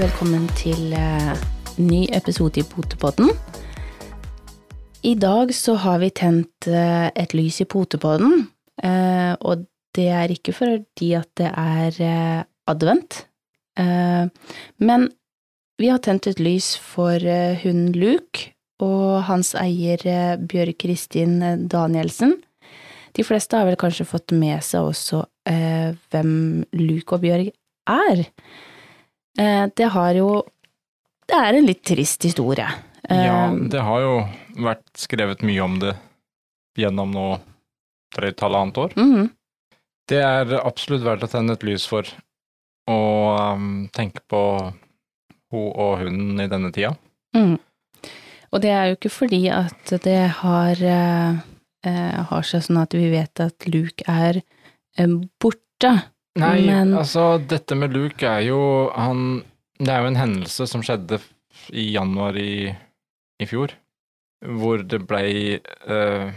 Velkommen 0.00 0.46
til 0.56 0.94
eh, 0.96 1.40
ny 1.76 2.06
episode 2.16 2.56
i 2.56 2.64
Potepodden. 2.64 3.34
I 5.04 5.10
dag 5.20 5.50
så 5.52 5.74
har 5.82 5.98
vi 6.00 6.08
tent 6.16 6.68
eh, 6.72 7.10
et 7.12 7.34
lys 7.36 7.58
i 7.60 7.66
Potepodden, 7.68 8.46
eh, 8.80 9.34
og 9.44 9.66
det 9.98 10.06
er 10.08 10.32
ikke 10.32 10.54
fordi 10.56 11.10
at 11.18 11.28
det 11.36 11.50
er 11.52 12.46
advent, 12.70 13.26
men 14.80 15.06
vi 15.80 15.90
har 15.90 16.00
tent 16.04 16.30
et 16.30 16.40
lys 16.40 16.70
for 16.80 17.20
hunden 17.60 17.92
Luke 17.92 18.54
og 18.80 19.26
hans 19.28 19.52
eier 19.58 20.38
Bjørg 20.40 20.78
Kristin 20.80 21.40
Danielsen. 21.68 22.38
De 23.16 23.26
fleste 23.26 23.58
har 23.58 23.68
vel 23.68 23.80
kanskje 23.80 24.08
fått 24.08 24.32
med 24.32 24.62
seg 24.64 24.92
også 24.94 25.24
hvem 25.44 26.34
Luke 26.78 27.18
og 27.18 27.24
Bjørg 27.26 27.52
er. 27.90 28.28
Eh, 29.38 29.66
det 29.76 29.90
har 29.94 30.14
jo 30.18 30.42
Det 31.30 31.38
er 31.38 31.54
en 31.54 31.66
litt 31.66 31.84
trist 31.86 32.24
historie. 32.26 32.66
Ja, 33.06 33.46
Eh, 33.46 33.54
det 33.70 33.80
har 33.80 34.00
jo 34.00 34.14
vært 34.58 34.86
skrevet 34.98 35.42
mye 35.46 35.62
om 35.62 35.78
det 35.78 35.94
gjennom 36.78 37.12
nå 37.14 37.26
drøyt 38.16 38.40
halvannet 38.40 38.78
år. 38.78 38.96
mhm. 38.96 39.30
Det 40.10 40.18
er 40.18 40.56
absolutt 40.58 41.04
verdt 41.06 41.22
å 41.22 41.30
tenne 41.30 41.54
et 41.54 41.62
lys 41.62 41.84
for 41.86 42.02
å 42.90 43.54
um, 43.54 43.88
tenke 43.94 44.24
på 44.26 44.40
hun 45.52 45.68
og 45.70 46.00
hunden 46.00 46.40
i 46.42 46.48
denne 46.50 46.72
tida. 46.74 46.96
Mm. 47.36 47.60
Og 48.50 48.62
det 48.64 48.72
er 48.74 48.88
jo 48.88 48.96
ikke 48.96 49.12
fordi 49.14 49.44
at 49.54 49.92
det 50.02 50.32
har, 50.40 50.82
eh, 50.82 52.18
har 52.26 52.42
seg 52.42 52.64
sånn 52.66 52.82
at 52.82 52.96
vi 52.98 53.06
vet 53.12 53.38
at 53.38 53.68
Luke 53.70 54.02
er 54.10 54.42
borte. 55.38 55.92
Nei, 56.40 56.66
Men- 56.66 56.96
altså, 56.98 57.38
dette 57.38 57.76
med 57.76 57.92
Luke 57.96 58.26
er 58.26 58.46
jo 58.48 58.90
han 58.94 59.44
Det 59.80 59.88
er 59.88 60.02
jo 60.02 60.10
en 60.10 60.20
hendelse 60.20 60.66
som 60.68 60.82
skjedde 60.84 61.20
i 61.72 61.92
januar 61.94 62.36
i, 62.36 62.68
i 63.40 63.46
fjor, 63.48 63.72
hvor 64.44 64.82
det 64.84 65.06
blei 65.08 65.56
eh, 65.56 66.32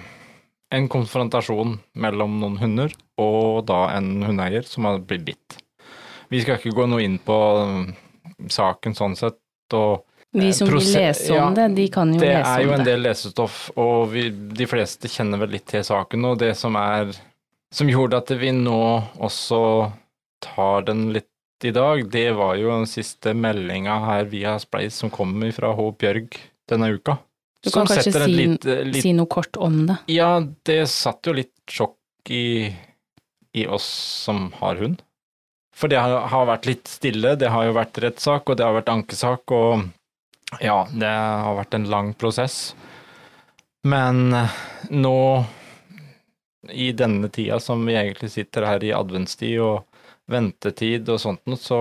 en 0.74 0.88
konfrontasjon 0.88 1.76
mellom 2.00 2.40
noen 2.40 2.56
hunder 2.62 2.94
og 3.22 3.66
da 3.68 3.98
en 3.98 4.24
hundeeier 4.24 4.66
som 4.68 4.88
har 4.88 5.04
blitt 5.04 5.26
bitt. 5.28 5.58
Vi 6.32 6.42
skal 6.42 6.58
ikke 6.58 6.74
gå 6.80 6.88
noe 6.90 7.04
inn 7.06 7.20
på 7.22 7.36
um, 7.62 7.84
saken 8.50 8.96
sånn 8.98 9.16
sett, 9.20 9.40
og 9.76 10.06
Vi 10.34 10.48
Eh, 10.48 10.56
som 10.58 10.72
vil 10.72 10.82
lese 10.82 11.30
om 11.30 11.38
ja, 11.38 11.50
det, 11.60 11.68
de 11.76 11.84
kan 11.94 12.10
jo 12.10 12.18
lese 12.18 12.24
om 12.24 12.32
det 12.34 12.48
Det 12.48 12.54
er 12.56 12.64
jo 12.66 12.72
en 12.74 12.88
del 12.88 13.04
lesestoff, 13.06 13.58
og 13.78 14.08
vi, 14.16 14.24
de 14.32 14.66
fleste 14.66 15.12
kjenner 15.12 15.44
vel 15.44 15.54
litt 15.54 15.68
til 15.70 15.84
saken. 15.86 16.26
Og 16.26 16.40
det 16.42 16.56
som 16.58 16.74
er 16.80 17.12
Som 17.74 17.90
gjorde 17.90 18.20
at 18.22 18.32
vi 18.38 18.52
nå 18.54 18.80
også 19.26 19.60
tar 20.44 20.86
den 20.90 21.08
litt 21.16 21.30
i 21.64 21.72
dag, 21.74 22.04
det 22.12 22.28
var 22.36 22.58
jo 22.60 22.70
den 22.74 22.86
siste 22.90 23.32
meldinga 23.34 23.96
her 24.04 24.26
via 24.30 24.58
Spleis 24.62 24.98
som 25.00 25.10
kommer 25.14 25.54
fra 25.56 25.72
H. 25.78 25.86
Bjørg 26.02 26.36
denne 26.70 26.90
uka. 26.98 27.18
Du 27.64 27.70
kan 27.72 27.88
kanskje 27.88 28.12
si- 28.12 28.34
litt, 28.36 28.66
litt 28.92 29.02
Si 29.06 29.14
noe 29.16 29.30
kort 29.32 29.56
om 29.64 29.86
det. 29.88 29.96
Ja, 30.12 30.42
det 30.68 30.82
satt 30.92 31.24
jo 31.30 31.34
litt 31.38 31.54
sjokk 31.72 31.96
i, 32.36 32.68
i 33.56 33.64
oss 33.72 33.88
som 34.26 34.50
har 34.60 34.76
hund. 34.84 35.00
For 35.74 35.90
det 35.90 35.98
har, 36.04 36.28
har 36.30 36.46
vært 36.52 36.68
litt 36.70 36.92
stille, 36.92 37.34
det 37.40 37.50
har 37.50 37.66
jo 37.66 37.74
vært 37.80 37.98
rettssak, 38.04 38.52
og 38.52 38.60
det 38.60 38.68
har 38.68 38.76
vært 38.76 38.92
ankesak, 38.94 39.56
og 39.56 39.88
ja, 40.62 40.84
det 40.92 41.10
har 41.10 41.56
vært 41.58 41.80
en 41.80 41.88
lang 41.90 42.12
prosess. 42.20 42.76
Men 43.88 44.34
eh, 44.38 44.60
nå, 44.92 45.16
i 46.72 46.92
denne 46.96 47.30
tida 47.34 47.60
som 47.60 47.82
vi 47.86 47.96
egentlig 48.00 48.32
sitter 48.32 48.66
her 48.68 48.84
i 48.84 48.94
adventstid 48.96 49.60
og 49.64 49.84
ventetid 50.32 51.10
og 51.12 51.20
sånt 51.20 51.42
noe, 51.50 51.60
så 51.60 51.80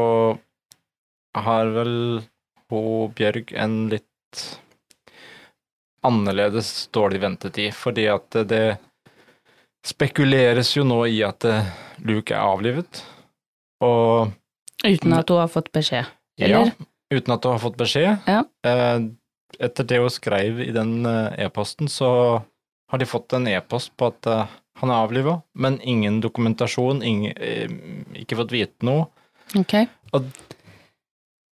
har 1.38 1.70
vel 1.76 1.94
hun 2.72 3.12
Bjørg 3.14 3.52
en 3.62 3.76
litt 3.92 4.44
annerledes 6.02 6.88
dårlig 6.94 7.20
ventetid, 7.22 7.70
fordi 7.76 8.08
at 8.10 8.38
det 8.50 8.64
spekuleres 9.86 10.72
jo 10.76 10.84
nå 10.86 11.04
i 11.10 11.20
at 11.26 11.46
Luke 12.02 12.34
er 12.34 12.42
avlivet, 12.42 13.02
og 13.82 14.32
Uten 14.82 15.14
at 15.14 15.30
hun 15.30 15.38
har 15.38 15.50
fått 15.52 15.70
beskjed. 15.74 16.08
ja, 16.42 16.64
uten 17.12 17.34
at 17.36 17.44
hun 17.44 17.52
har 17.54 17.60
fått 17.62 17.76
beskjed. 17.78 18.16
Ja. 18.26 18.40
Eh, 18.66 19.04
Etter 19.62 19.84
det 19.84 19.98
hun 20.00 20.10
skrev 20.10 20.58
i 20.64 20.70
den 20.74 21.04
eh, 21.06 21.44
e-posten, 21.44 21.86
så 21.92 22.08
har 22.90 22.98
de 22.98 23.06
fått 23.06 23.34
en 23.36 23.46
e-post 23.46 23.92
på 24.00 24.08
at 24.08 24.26
eh, 24.26 24.54
han 24.80 24.90
er 24.90 25.04
avliva, 25.04 25.36
men 25.54 25.78
ingen 25.82 26.20
dokumentasjon, 26.24 27.02
ingen, 27.02 27.34
eh, 27.36 27.70
ikke 28.22 28.38
fått 28.40 28.54
vite 28.54 28.86
noe. 28.86 29.06
Ok. 29.58 29.74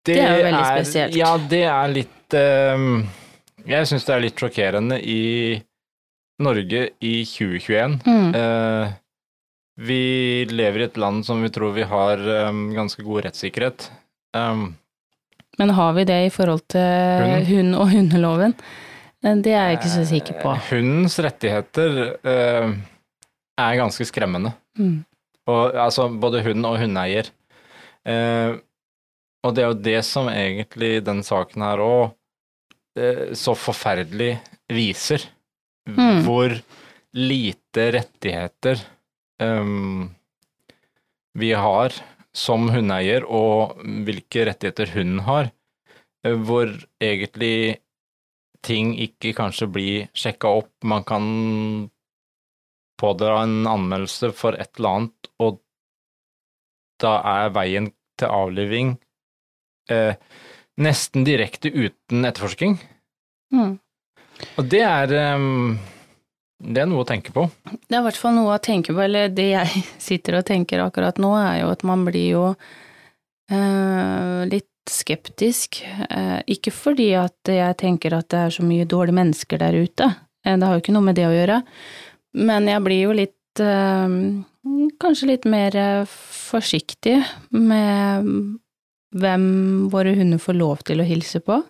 Det, 0.06 0.16
er 0.16 0.40
jo 0.40 0.46
veldig 0.47 0.66
spesielt. 0.66 1.18
Ja, 1.19 1.34
det 1.52 1.63
er 1.68 1.91
litt 1.91 2.35
um, 2.40 3.03
Jeg 3.68 3.90
syns 3.90 4.07
det 4.07 4.13
er 4.16 4.24
litt 4.24 4.40
sjokkerende 4.40 4.97
i 5.03 5.59
Norge 6.40 6.85
i 7.03 7.13
2021. 7.28 8.00
Mm. 8.07 8.30
Uh, 8.34 8.96
vi 9.80 10.03
lever 10.50 10.84
i 10.84 10.88
et 10.90 11.00
land 11.00 11.25
som 11.28 11.44
vi 11.44 11.51
tror 11.53 11.75
vi 11.75 11.88
har 11.88 12.22
um, 12.50 12.69
ganske 12.75 13.03
god 13.03 13.28
rettssikkerhet. 13.28 13.90
Um, 14.36 14.72
Men 15.59 15.75
har 15.75 15.94
vi 16.00 16.07
det 16.07 16.22
i 16.25 16.31
forhold 16.31 16.63
til 16.72 16.80
Hunden? 16.80 17.50
hund 17.51 17.75
og 17.75 17.91
hundeloven? 17.91 18.56
Det 19.19 19.51
er 19.51 19.68
jeg 19.68 19.80
ikke 19.81 19.91
så 19.91 20.06
sikker 20.07 20.38
på. 20.40 20.51
Hundens 20.69 21.18
rettigheter 21.19 21.97
eh, 22.24 22.69
er 23.59 23.80
ganske 23.80 24.08
skremmende. 24.08 24.53
Mm. 24.80 25.03
Og, 25.50 25.75
altså 25.75 26.08
både 26.22 26.44
hund 26.46 26.68
og 26.70 26.78
hundeeier. 26.81 27.30
Eh, 28.08 28.58
og 29.46 29.56
det 29.56 29.64
er 29.64 29.72
jo 29.72 29.81
det 29.88 30.00
som 30.08 30.30
egentlig 30.31 31.00
den 31.08 31.24
saken 31.25 31.64
her 31.64 31.81
òg 31.84 32.06
eh, 33.00 33.31
så 33.38 33.56
forferdelig 33.58 34.36
viser. 34.72 35.25
Mm. 35.90 36.24
Hvor 36.28 36.53
lite 37.18 37.88
rettigheter 37.96 38.81
um, 39.42 40.12
vi 41.40 41.53
har 41.58 41.96
som 42.36 42.68
hundeeier, 42.69 43.25
og 43.25 43.80
hvilke 44.06 44.46
rettigheter 44.52 44.92
hunden 44.94 45.24
har. 45.25 45.50
eh, 46.25 46.36
Hvor 46.36 46.69
egentlig 47.02 47.80
ting 48.62 48.92
ikke 49.00 49.34
kanskje 49.34 49.69
blir 49.72 50.09
sjekka 50.14 50.52
opp. 50.62 50.72
Man 50.84 51.03
kan 51.08 51.25
pådra 53.00 53.42
en 53.44 53.64
anmeldelse 53.68 54.32
for 54.36 54.58
et 54.60 54.72
eller 54.78 55.00
annet, 55.00 55.32
og 55.40 55.60
da 57.00 57.20
er 57.24 57.54
veien 57.56 57.92
til 58.20 58.34
avliving 58.36 58.98
eh, 59.92 60.16
nesten 60.80 61.26
direkte 61.28 61.72
uten 61.72 62.26
etterforsking. 62.28 62.76
Mm. 63.54 63.78
Og 64.60 64.68
det 64.72 64.84
er 64.86 65.14
ehm, 65.20 65.80
Det 66.60 66.82
er 66.84 66.88
noe 66.92 67.04
å 67.04 67.08
tenke 67.08 67.32
på. 67.36 67.46
Det 67.64 67.96
er 67.96 68.02
i 68.02 68.06
hvert 68.06 68.20
fall 68.20 68.36
noe 68.36 68.58
å 68.58 68.64
tenke 68.64 68.94
på, 68.94 69.00
eller 69.04 69.31
det 69.31 69.48
jeg 69.54 69.84
sitter 70.10 70.42
og 70.42 70.48
tenker 70.48 70.84
akkurat 70.84 71.20
nå, 71.22 71.34
er 71.40 71.62
jo 71.64 71.72
at 71.72 71.86
man 71.88 72.04
blir 72.08 72.28
jo 72.36 72.44
eh, 73.52 74.44
litt 74.50 74.68
skeptisk. 74.90 75.81
Eh, 75.86 76.40
ikke 76.52 76.74
fordi 76.76 77.14
at 77.20 77.52
jeg 77.54 77.78
tenker 77.80 78.18
at 78.18 78.28
det 78.34 78.44
er 78.44 78.56
så 78.58 78.66
mye 78.66 78.88
dårlige 78.90 79.20
mennesker 79.22 79.62
der 79.62 79.78
ute, 79.80 80.12
eh, 80.44 80.58
det 80.58 80.68
har 80.68 80.76
jo 80.76 80.84
ikke 80.84 80.96
noe 80.96 81.08
med 81.08 81.20
det 81.20 81.30
å 81.30 81.36
gjøre, 81.36 81.62
men 82.38 82.69
jeg 82.69 82.85
blir 82.85 83.01
jo 83.07 83.16
litt 83.17 83.62
eh, 83.63 84.17
kanskje 85.01 85.31
litt 85.31 85.47
mer 85.50 85.75
eh, 85.78 86.06
forsiktig 86.09 87.18
med 87.56 88.30
hvem 89.19 89.45
våre 89.89 90.13
hunder 90.18 90.42
får 90.42 90.57
lov 90.59 90.86
til 90.86 91.01
å 91.01 91.07
hilse 91.07 91.42
på. 91.42 91.62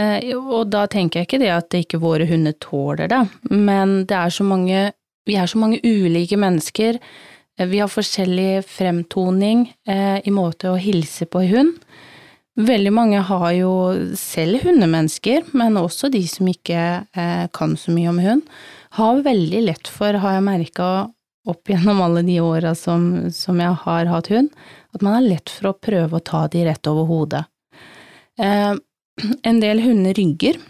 Eh, 0.00 0.32
og 0.34 0.70
da 0.72 0.86
tenker 0.90 1.20
jeg 1.20 1.28
ikke 1.28 1.42
det 1.44 1.52
at 1.54 1.78
ikke 1.78 2.02
våre 2.02 2.28
hunder 2.30 2.56
tåler 2.62 3.10
det, 3.12 3.22
men 3.52 4.02
det 4.08 4.20
er 4.20 4.34
så 4.34 4.46
mange 4.46 4.90
Vi 5.24 5.38
er 5.40 5.46
så 5.48 5.56
mange 5.56 5.78
ulike 5.80 6.36
mennesker. 6.36 6.98
Vi 7.56 7.78
har 7.80 7.88
forskjellig 7.88 8.60
fremtoning 8.68 9.62
i 9.88 10.32
måte 10.36 10.68
å 10.68 10.76
hilse 10.76 11.24
på 11.24 11.40
hund. 11.48 11.78
Veldig 12.60 12.92
mange 12.92 13.22
har 13.24 13.46
jo 13.56 13.70
selv 14.20 14.60
hundemennesker, 14.66 15.48
men 15.56 15.80
også 15.80 16.10
de 16.12 16.20
som 16.28 16.50
ikke 16.52 16.82
kan 17.56 17.72
så 17.80 17.94
mye 17.96 18.12
om 18.12 18.20
hund, 18.20 18.44
har 18.96 19.22
veldig 19.26 19.60
lett 19.66 19.90
for, 19.90 20.16
har 20.22 20.36
jeg 20.36 20.46
merka 20.46 20.88
opp 21.44 21.68
gjennom 21.68 22.00
alle 22.00 22.22
de 22.24 22.38
åra 22.40 22.74
som, 22.78 23.30
som 23.34 23.60
jeg 23.60 23.76
har 23.84 24.08
hatt 24.08 24.30
hund, 24.32 24.52
at 24.94 25.02
man 25.04 25.18
har 25.18 25.26
lett 25.26 25.52
for 25.52 25.70
å 25.70 25.76
prøve 25.76 26.18
å 26.18 26.24
ta 26.24 26.46
de 26.48 26.64
rett 26.68 26.90
over 26.90 27.08
hodet. 27.10 27.44
Eh, 28.40 28.74
en 29.46 29.58
del 29.62 29.82
hunder 29.84 30.14
rygger. 30.16 30.60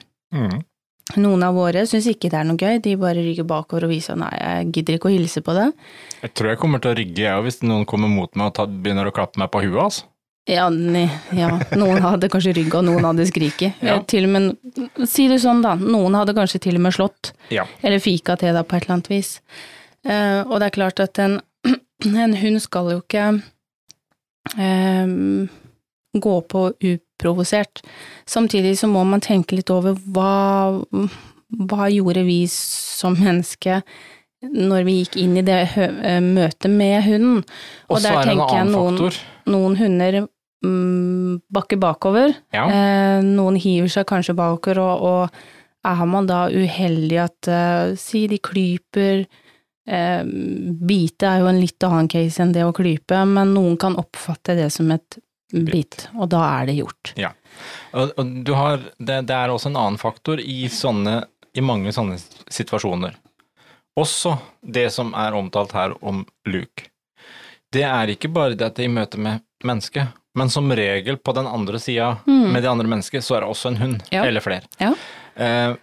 Noen 1.21 1.45
av 1.47 1.55
våre 1.55 1.85
syns 1.87 2.09
ikke 2.11 2.31
det 2.33 2.39
er 2.41 2.47
noe 2.49 2.59
gøy, 2.59 2.81
de 2.83 2.97
bare 2.99 3.23
rygger 3.23 3.47
bakover 3.47 3.87
og 3.87 3.93
viser 3.93 4.17
nei, 4.19 4.33
jeg 4.41 4.71
gidder 4.73 4.97
ikke 4.97 5.11
å 5.11 5.15
hilse 5.15 5.45
på 5.45 5.55
det. 5.55 5.69
Jeg 6.25 6.33
tror 6.35 6.51
jeg 6.51 6.61
kommer 6.63 6.83
til 6.83 6.95
å 6.95 6.99
rygge, 6.99 7.23
jeg 7.27 7.37
òg, 7.37 7.45
hvis 7.47 7.61
noen 7.63 7.85
kommer 7.89 8.11
mot 8.11 8.33
meg 8.35 8.51
og 8.51 8.57
tar, 8.57 8.73
begynner 8.73 9.11
å 9.11 9.15
klappe 9.15 9.41
meg 9.43 9.53
på 9.53 9.63
huet, 9.67 9.83
altså. 9.85 10.09
Ja, 10.45 10.67
ja, 11.33 11.49
noen 11.73 12.03
hadde 12.05 12.29
kanskje 12.29 12.53
rygga, 12.59 12.83
og 12.83 12.85
noen 12.91 13.07
hadde 13.07 13.25
skriket. 13.31 13.79
Ja. 13.81 13.95
Eh, 13.97 14.03
Til 14.13 14.27
og 14.27 14.33
med, 14.35 14.51
si 15.09 15.25
det 15.31 15.39
sånn 15.41 15.63
da, 15.65 15.73
noen 15.81 16.17
hadde 16.19 16.35
kanskje 16.37 16.61
til 16.67 16.77
og 16.77 16.85
med 16.85 16.93
slått, 16.93 17.33
Ja. 17.55 17.65
eller 17.81 18.03
fika 18.05 18.37
til 18.37 18.53
deg 18.53 18.67
på 18.69 18.77
et 18.77 18.85
eller 18.85 18.99
annet 18.99 19.09
vis. 19.09 19.39
Uh, 20.05 20.45
og 20.45 20.61
det 20.61 20.67
er 20.67 20.77
klart 20.77 21.01
at 21.01 21.19
en, 21.19 21.39
en 22.05 22.37
hund 22.37 22.61
skal 22.61 22.91
jo 22.93 23.01
ikke 23.01 23.41
um, 24.59 25.49
gå 26.13 26.35
på 26.53 26.67
uprovosert. 26.93 27.81
Samtidig 28.29 28.77
så 28.79 28.87
må 28.87 29.05
man 29.09 29.25
tenke 29.25 29.57
litt 29.57 29.73
over 29.73 29.97
hva, 30.13 30.77
hva 31.57 31.89
gjorde 31.89 32.27
vi 32.29 32.43
som 32.53 33.17
menneske 33.17 33.81
når 34.45 34.85
vi 34.85 34.99
gikk 34.99 35.17
inn 35.23 35.39
i 35.41 35.43
det 35.47 35.63
møtet 36.21 36.69
med 36.69 37.01
hunden. 37.07 37.39
Og 37.89 38.03
så 38.05 38.13
er 38.13 38.29
det 38.29 38.35
en 38.35 38.43
annen 38.45 38.75
noen, 38.77 39.15
noen 39.49 39.79
hunder 39.81 40.27
mm, 40.65 41.43
bakker 41.53 41.79
bakover, 41.83 42.35
Ja. 42.57 42.65
eh, 42.67 43.21
noen 43.25 43.57
hiver 43.61 43.89
seg 43.93 44.07
kanskje 44.11 44.35
bakover, 44.39 44.81
og, 44.81 45.03
og 45.03 45.31
er 45.85 46.05
man 46.09 46.27
da 46.27 46.47
uheldig 46.49 47.19
at 47.23 47.49
eh, 47.53 47.95
si 48.01 48.25
de 48.31 48.39
klyper 48.41 49.27
eh, 49.87 50.23
Bite 50.25 51.29
er 51.29 51.43
jo 51.45 51.51
en 51.51 51.61
litt 51.61 51.85
annen 51.85 52.09
case 52.09 52.41
enn 52.43 52.55
det 52.57 52.65
å 52.65 52.73
klype, 52.77 53.21
men 53.29 53.53
noen 53.55 53.77
kan 53.81 53.97
oppfatte 54.01 54.57
det 54.57 54.71
som 54.73 54.91
et 54.97 55.19
bit, 55.55 56.09
og 56.19 56.31
da 56.33 56.41
er 56.63 56.67
det 56.71 56.79
gjort. 56.81 57.13
Og, 57.95 58.11
og 58.19 58.31
du 58.45 58.55
har, 58.59 58.81
det, 58.99 59.21
det 59.29 59.37
er 59.37 59.53
også 59.53 59.69
en 59.71 59.77
annen 59.79 60.01
faktor 60.01 60.41
i, 60.43 60.65
sånne, 60.73 61.21
i 61.55 61.63
mange 61.63 61.93
sånne 61.95 62.17
situasjoner. 62.51 63.15
Også 64.01 64.33
det 64.67 64.89
som 64.91 65.13
er 65.15 65.37
omtalt 65.39 65.71
her 65.77 65.93
om 66.03 66.25
Luke. 66.51 66.89
Det 67.71 67.85
er 67.87 68.11
ikke 68.17 68.33
bare 68.35 68.57
det 68.59 68.67
at 68.67 68.81
det 68.81 68.89
i 68.89 68.91
møte 68.91 69.21
med 69.23 69.45
mennesket, 69.63 70.11
men 70.35 70.51
som 70.51 70.71
regel 70.73 71.17
på 71.17 71.35
den 71.37 71.47
andre 71.47 71.79
sida 71.79 72.17
Mm. 72.27 72.53
med 72.53 72.63
de 72.63 72.69
andre 72.71 72.87
menneskene, 72.91 73.23
så 73.23 73.37
er 73.37 73.41
det 73.45 73.49
også 73.51 73.69
en 73.73 73.77
hund, 73.77 74.03
Ja. 74.11 74.25
eller 74.25 74.41
flere. 74.41 74.63
Ja. 74.81 74.93
Eh, 75.37 75.75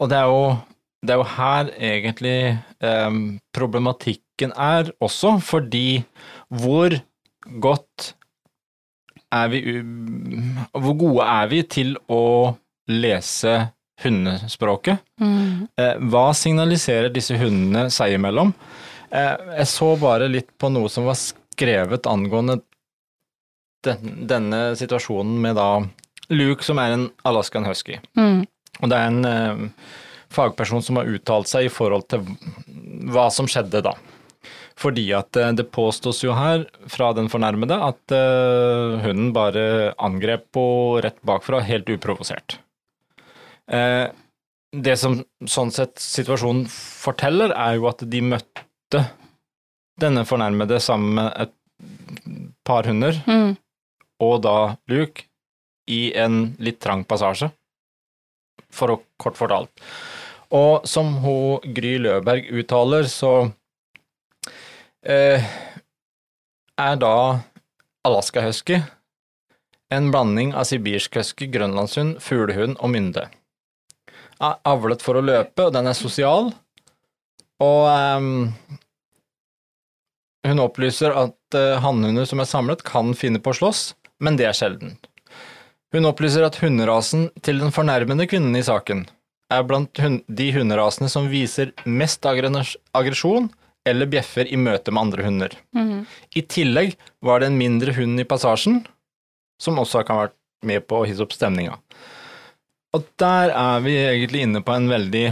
og 0.00 0.08
det 0.08 0.16
er, 0.18 0.24
jo, 0.28 0.58
det 1.04 1.10
er 1.14 1.16
jo 1.16 1.28
her 1.36 1.64
egentlig 1.78 2.58
eh, 2.80 3.10
problematikken 3.56 4.52
er 4.56 4.90
også, 5.00 5.40
fordi 5.42 6.04
hvor 6.50 7.00
godt 7.60 8.14
er 9.32 9.48
vi 9.48 9.60
Hvor 10.74 10.96
gode 10.98 11.22
er 11.22 11.46
vi 11.48 11.62
til 11.62 11.96
å 12.10 12.56
lese 12.88 13.70
hundespråket? 14.02 14.98
Mm. 15.20 15.68
Eh, 15.78 15.94
hva 16.10 16.30
signaliserer 16.34 17.12
disse 17.12 17.36
hundene 17.38 17.88
seg 17.92 18.16
imellom? 18.16 18.52
Eh, 19.12 19.36
jeg 19.60 19.66
så 19.70 19.92
bare 20.00 20.28
litt 20.30 20.50
på 20.58 20.70
noe 20.72 20.88
som 20.88 21.04
var 21.06 21.14
skrevet 21.18 22.06
angående 22.10 22.60
den, 23.86 24.26
denne 24.30 24.60
situasjonen 24.78 25.40
med 25.42 25.58
da 25.58 25.70
Luke, 26.30 26.64
som 26.66 26.78
er 26.78 26.94
en 26.94 27.08
Alaskan 27.26 27.66
husky. 27.66 27.98
Mm. 28.18 28.44
Og 28.80 28.92
det 28.92 28.96
er 28.96 29.10
en 29.10 29.26
eh, 29.28 29.66
fagperson 30.32 30.84
som 30.84 31.00
har 31.00 31.10
uttalt 31.10 31.50
seg 31.50 31.66
i 31.66 31.72
forhold 31.72 32.06
til 32.12 32.24
hva 33.10 33.26
som 33.34 33.48
skjedde 33.50 33.82
da. 33.84 33.96
Fordi 34.80 35.04
at 35.16 35.36
eh, 35.36 35.52
det 35.58 35.68
påstås 35.74 36.22
jo 36.24 36.34
her 36.36 36.64
fra 36.90 37.10
den 37.16 37.28
fornærmede 37.32 37.76
at 37.90 38.14
eh, 38.16 38.98
hunden 39.04 39.32
bare 39.36 39.92
angrep 40.00 40.48
på 40.54 40.64
rett 41.04 41.18
bakfra, 41.26 41.60
helt 41.66 41.90
uprovosert. 41.92 42.58
Eh, 43.70 44.06
det 44.70 44.96
som 45.00 45.18
sånn 45.50 45.72
sett 45.74 45.98
situasjonen 45.98 46.68
forteller, 46.70 47.52
er 47.58 47.80
jo 47.80 47.88
at 47.90 48.04
de 48.06 48.22
møtte 48.22 49.02
denne 50.00 50.22
fornærmede 50.24 50.78
sammen 50.80 51.16
med 51.18 51.32
et 51.48 51.56
par 52.64 52.86
hunder, 52.88 53.18
Mm. 53.26 53.56
Og 54.20 54.40
da 54.44 54.76
Luke, 54.90 55.26
i 55.90 56.12
en 56.14 56.52
litt 56.62 56.78
trang 56.82 57.02
passasje, 57.08 57.50
for 58.70 58.94
å 58.94 59.00
kort 59.18 59.38
fortalt. 59.40 59.72
Og 60.54 60.86
som 60.86 61.16
hun 61.24 61.74
Gry 61.74 61.96
Løberg 62.02 62.50
uttaler, 62.54 63.08
så 63.10 63.50
eh, 65.02 65.46
er 66.78 66.96
da 67.00 67.14
Alaska 68.06 68.42
husky 68.44 68.80
en 69.90 70.10
blanding 70.14 70.54
av 70.54 70.68
sibirsk 70.68 71.18
husky, 71.18 71.48
grønlandshund, 71.50 72.20
fuglehund 72.22 72.78
og 72.78 72.92
mynde. 72.94 73.26
Er 74.40 74.60
Avlet 74.68 75.02
for 75.04 75.18
å 75.18 75.24
løpe, 75.24 75.66
og 75.66 75.74
den 75.74 75.90
er 75.90 75.98
sosial. 75.98 76.52
Og 77.60 77.82
ehm, 77.90 78.52
hun 80.46 80.62
opplyser 80.62 81.12
at 81.12 81.58
uh, 81.58 81.80
hannhunder 81.82 82.28
som 82.28 82.40
er 82.40 82.48
samlet, 82.48 82.84
kan 82.86 83.12
finne 83.18 83.42
på 83.42 83.52
å 83.52 83.58
slåss, 83.58 83.82
men 84.20 84.36
det 84.38 84.46
er 84.48 84.56
sjelden. 84.56 84.96
Hun 85.90 86.06
opplyser 86.06 86.44
at 86.46 86.60
hunderasen 86.62 87.28
til 87.42 87.58
den 87.62 87.72
fornærmede 87.74 88.28
kvinnen 88.30 88.54
i 88.58 88.62
saken 88.62 89.06
er 89.50 89.64
blant 89.66 89.98
de 90.30 90.50
hunderasene 90.54 91.08
som 91.10 91.26
viser 91.32 91.72
mest 91.88 92.22
aggresjon 92.28 93.48
eller 93.88 94.06
bjeffer 94.12 94.46
i 94.46 94.58
møte 94.60 94.92
med 94.94 95.02
andre 95.02 95.24
hunder. 95.26 95.56
Mm. 95.74 96.04
I 96.36 96.42
tillegg 96.46 96.94
var 97.24 97.40
det 97.40 97.48
en 97.50 97.58
mindre 97.58 97.94
hund 97.96 98.20
i 98.22 98.26
passasjen, 98.28 98.84
som 99.60 99.80
også 99.82 100.04
kan 100.06 100.20
ha 100.20 100.26
vært 100.28 100.36
med 100.68 100.84
på 100.86 101.00
å 101.00 101.06
hisse 101.08 101.24
opp 101.24 101.34
stemninga. 101.34 101.78
Og 102.94 103.06
der 103.18 103.50
er 103.56 103.82
vi 103.82 103.96
egentlig 103.98 104.44
inne 104.44 104.62
på 104.66 104.74
en 104.76 104.86
veldig 104.90 105.24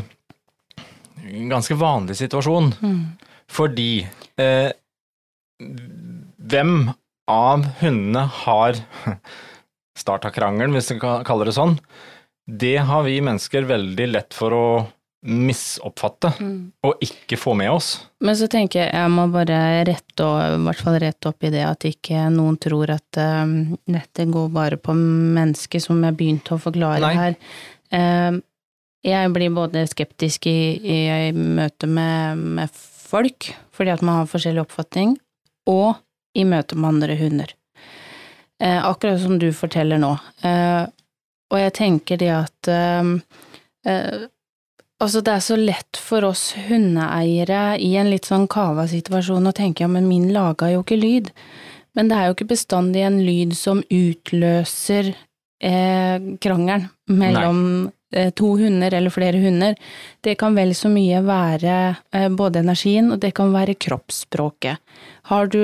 ganske 1.52 1.76
vanlig 1.78 2.16
situasjon, 2.18 2.72
Mm. 2.80 3.00
fordi 3.48 4.06
eh, 4.38 4.72
hvem 5.60 6.92
av 7.28 7.64
hundene 7.80 8.26
har 8.44 8.78
starta 9.98 10.30
krangelen, 10.34 10.76
hvis 10.76 10.92
vi 10.94 11.00
kan 11.02 11.24
kalle 11.26 11.48
det 11.48 11.56
sånn, 11.56 11.76
det 12.48 12.78
har 12.88 13.04
vi 13.04 13.18
mennesker 13.20 13.66
veldig 13.68 14.06
lett 14.14 14.36
for 14.36 14.54
å 14.56 14.68
misoppfatte 15.28 16.30
Mm. 16.38 16.70
og 16.86 17.00
ikke 17.02 17.36
få 17.36 17.54
med 17.58 17.70
oss. 17.72 18.06
Men 18.22 18.36
så 18.38 18.46
tenker 18.48 18.84
jeg 18.84 18.92
jeg 18.94 19.10
må 19.10 19.26
bare 19.32 19.84
rette, 19.84 20.22
og, 20.24 20.38
i 20.54 20.62
hvert 20.62 20.82
fall 20.84 20.98
rette 21.02 21.28
opp 21.28 21.44
i 21.44 21.50
det 21.50 21.64
at 21.66 21.84
ikke 21.88 22.28
noen 22.30 22.56
tror 22.56 22.92
at 22.94 23.18
um, 23.18 23.76
dette 23.84 24.28
går 24.30 24.48
bare 24.54 24.78
på 24.78 24.94
mennesket, 24.94 25.82
som 25.82 26.02
jeg 26.04 26.16
begynte 26.16 26.54
å 26.54 26.62
forklare 26.62 27.02
Nei. 27.02 27.14
her. 27.18 27.36
Um, 27.90 28.42
jeg 29.04 29.32
blir 29.34 29.50
både 29.54 29.84
skeptisk 29.90 30.46
i, 30.46 30.78
i, 30.78 30.98
i 31.28 31.32
møte 31.34 31.90
med, 31.90 32.38
med 32.38 32.70
folk, 32.78 33.50
fordi 33.74 33.90
at 33.94 34.02
man 34.06 34.22
har 34.22 34.30
forskjellig 34.30 34.62
oppfatning, 34.62 35.16
og 35.68 35.98
i 36.38 36.46
møte 36.48 36.78
med 36.78 36.94
andre 36.94 37.18
hunder. 37.18 37.52
Eh, 38.62 38.78
akkurat 38.86 39.20
som 39.22 39.38
du 39.38 39.50
forteller 39.54 40.00
nå. 40.02 40.14
Eh, 40.46 40.86
og 41.48 41.62
jeg 41.62 41.74
tenker 41.78 42.20
det 42.20 42.32
at 42.34 42.72
um, 43.00 43.20
eh, 43.86 44.26
Altså, 44.98 45.20
det 45.22 45.30
er 45.30 45.42
så 45.46 45.54
lett 45.54 45.98
for 46.02 46.26
oss 46.26 46.48
hundeeiere 46.66 47.76
i 47.78 47.92
en 48.00 48.08
litt 48.10 48.26
sånn 48.26 48.48
kava 48.50 48.82
situasjon 48.90 49.46
å 49.46 49.52
tenke 49.54 49.84
ja, 49.84 49.88
men 49.92 50.08
min 50.10 50.32
laga 50.34 50.72
jo 50.72 50.80
ikke 50.82 50.98
lyd. 50.98 51.28
Men 51.94 52.10
det 52.10 52.16
er 52.18 52.26
jo 52.26 52.34
ikke 52.34 52.48
bestandig 52.50 53.04
en 53.06 53.20
lyd 53.22 53.54
som 53.54 53.84
utløser 53.86 55.12
eh, 55.62 56.16
krangelen 56.42 56.88
mellom 57.14 57.60
eh, 58.10 58.32
to 58.34 58.56
hunder 58.58 58.94
eller 58.98 59.14
flere 59.14 59.38
hunder. 59.38 59.78
Det 60.20 60.34
kan 60.40 60.58
vel 60.58 60.74
så 60.74 60.90
mye 60.90 61.22
være 61.26 61.78
eh, 62.10 62.28
både 62.34 62.64
energien, 62.66 63.12
og 63.14 63.22
det 63.22 63.36
kan 63.38 63.54
være 63.54 63.78
kroppsspråket. 63.78 64.82
Har 65.30 65.54
du 65.54 65.62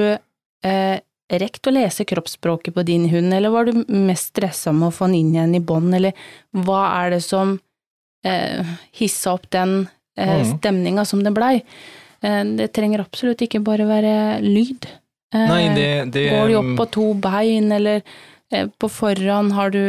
eh, 0.64 0.98
rekt 1.34 1.66
å 1.66 1.72
lese 1.72 2.04
kroppsspråket 2.06 2.74
på 2.76 2.84
din 2.86 3.08
hund, 3.10 3.32
eller 3.34 3.50
var 3.52 3.64
du 3.68 3.84
mest 3.88 4.32
stressa 4.34 4.72
med 4.72 4.88
å 4.90 4.94
få 4.94 5.06
den 5.08 5.14
inn 5.20 5.32
igjen 5.34 5.54
i 5.56 5.60
bånd, 5.64 5.94
eller 5.96 6.12
hva 6.64 6.82
er 7.04 7.14
det 7.16 7.22
som 7.24 7.58
eh, 8.24 8.64
hissa 8.96 9.34
opp 9.36 9.48
den 9.52 9.88
eh, 10.16 10.38
Mhm. 10.42 10.58
stemninga 10.58 11.04
som 11.04 11.22
det 11.24 11.32
blei? 11.36 11.62
Eh, 12.22 12.44
det 12.56 12.72
trenger 12.72 13.00
absolutt 13.04 13.42
ikke 13.44 13.60
bare 13.64 13.84
være 13.88 14.40
lyd. 14.44 14.86
Eh, 15.34 15.48
Nei, 15.48 15.74
det, 15.74 15.88
det 16.14 16.30
Går 16.30 16.48
de 16.48 16.54
opp 16.60 16.70
på 16.78 16.90
to 16.90 17.06
bein, 17.14 17.72
eller 17.72 18.02
eh, 18.52 18.66
på 18.78 18.88
forhånd, 18.88 19.52
har 19.52 19.70
du 19.74 19.80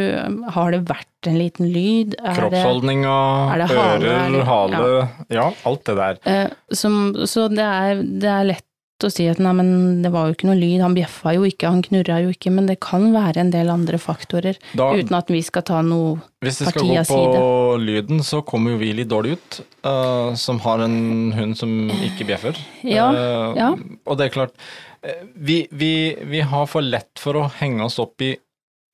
Har 0.50 0.72
det 0.72 0.82
vært 0.88 1.28
en 1.30 1.38
liten 1.38 1.70
lyd? 1.72 2.16
Kroppsholdninga, 2.18 3.14
er 3.54 3.64
ører, 3.68 4.44
hale 4.44 5.08
ja. 5.30 5.52
alt 5.64 5.84
det 5.84 5.96
der. 5.96 6.18
Eh, 6.24 6.48
som, 6.74 7.14
så 7.26 7.46
det 7.48 7.64
er, 7.64 8.02
det 8.02 8.28
er 8.30 8.44
lett 8.52 8.64
å 9.04 9.10
si 9.12 9.26
at 9.28 9.36
nei, 9.42 9.52
men 9.52 10.00
det 10.00 10.08
var 10.14 10.28
jo 10.30 10.34
ikke 10.36 10.46
noe 10.48 10.56
lyd, 10.56 10.80
han 10.80 10.94
bjeffa 10.96 11.34
jo 11.36 11.42
ikke, 11.44 11.68
han 11.68 11.82
knurra 11.84 12.22
jo 12.24 12.30
ikke, 12.32 12.50
men 12.54 12.64
det 12.70 12.78
kan 12.80 13.10
være 13.12 13.42
en 13.42 13.50
del 13.52 13.68
andre 13.68 13.98
faktorer, 14.00 14.56
Da, 14.72 14.86
uten 14.96 15.18
at 15.18 15.28
vi 15.28 15.42
skal 15.44 15.62
ta 15.68 15.82
noe 15.84 16.14
hvis 16.40 16.62
det 16.62 16.70
skal 16.70 16.86
gå 16.88 16.96
på 17.02 17.04
side. 17.10 17.42
lyden, 17.84 18.22
så 18.24 18.40
kommer 18.46 18.72
jo 18.72 18.78
vi 18.80 18.92
litt 18.96 19.10
dårlig 19.12 19.36
ut, 19.36 19.60
uh, 19.84 20.32
som 20.34 20.58
har 20.64 20.80
en 20.86 21.32
hund 21.36 21.56
som 21.60 21.74
ikke 21.92 22.24
bjeffer. 22.30 22.56
Ja, 22.88 23.10
uh, 23.12 23.52
ja. 23.58 23.68
Og 24.06 24.16
det 24.16 24.30
er 24.30 24.34
klart, 24.38 24.56
eh, 25.02 25.26
vi, 25.36 25.66
vi, 25.70 25.92
vi 26.24 26.40
har 26.40 26.64
for 26.66 26.80
lett 26.80 27.18
for 27.20 27.36
å 27.36 27.50
henge 27.60 27.84
oss 27.84 27.98
opp 28.00 28.22
i 28.24 28.32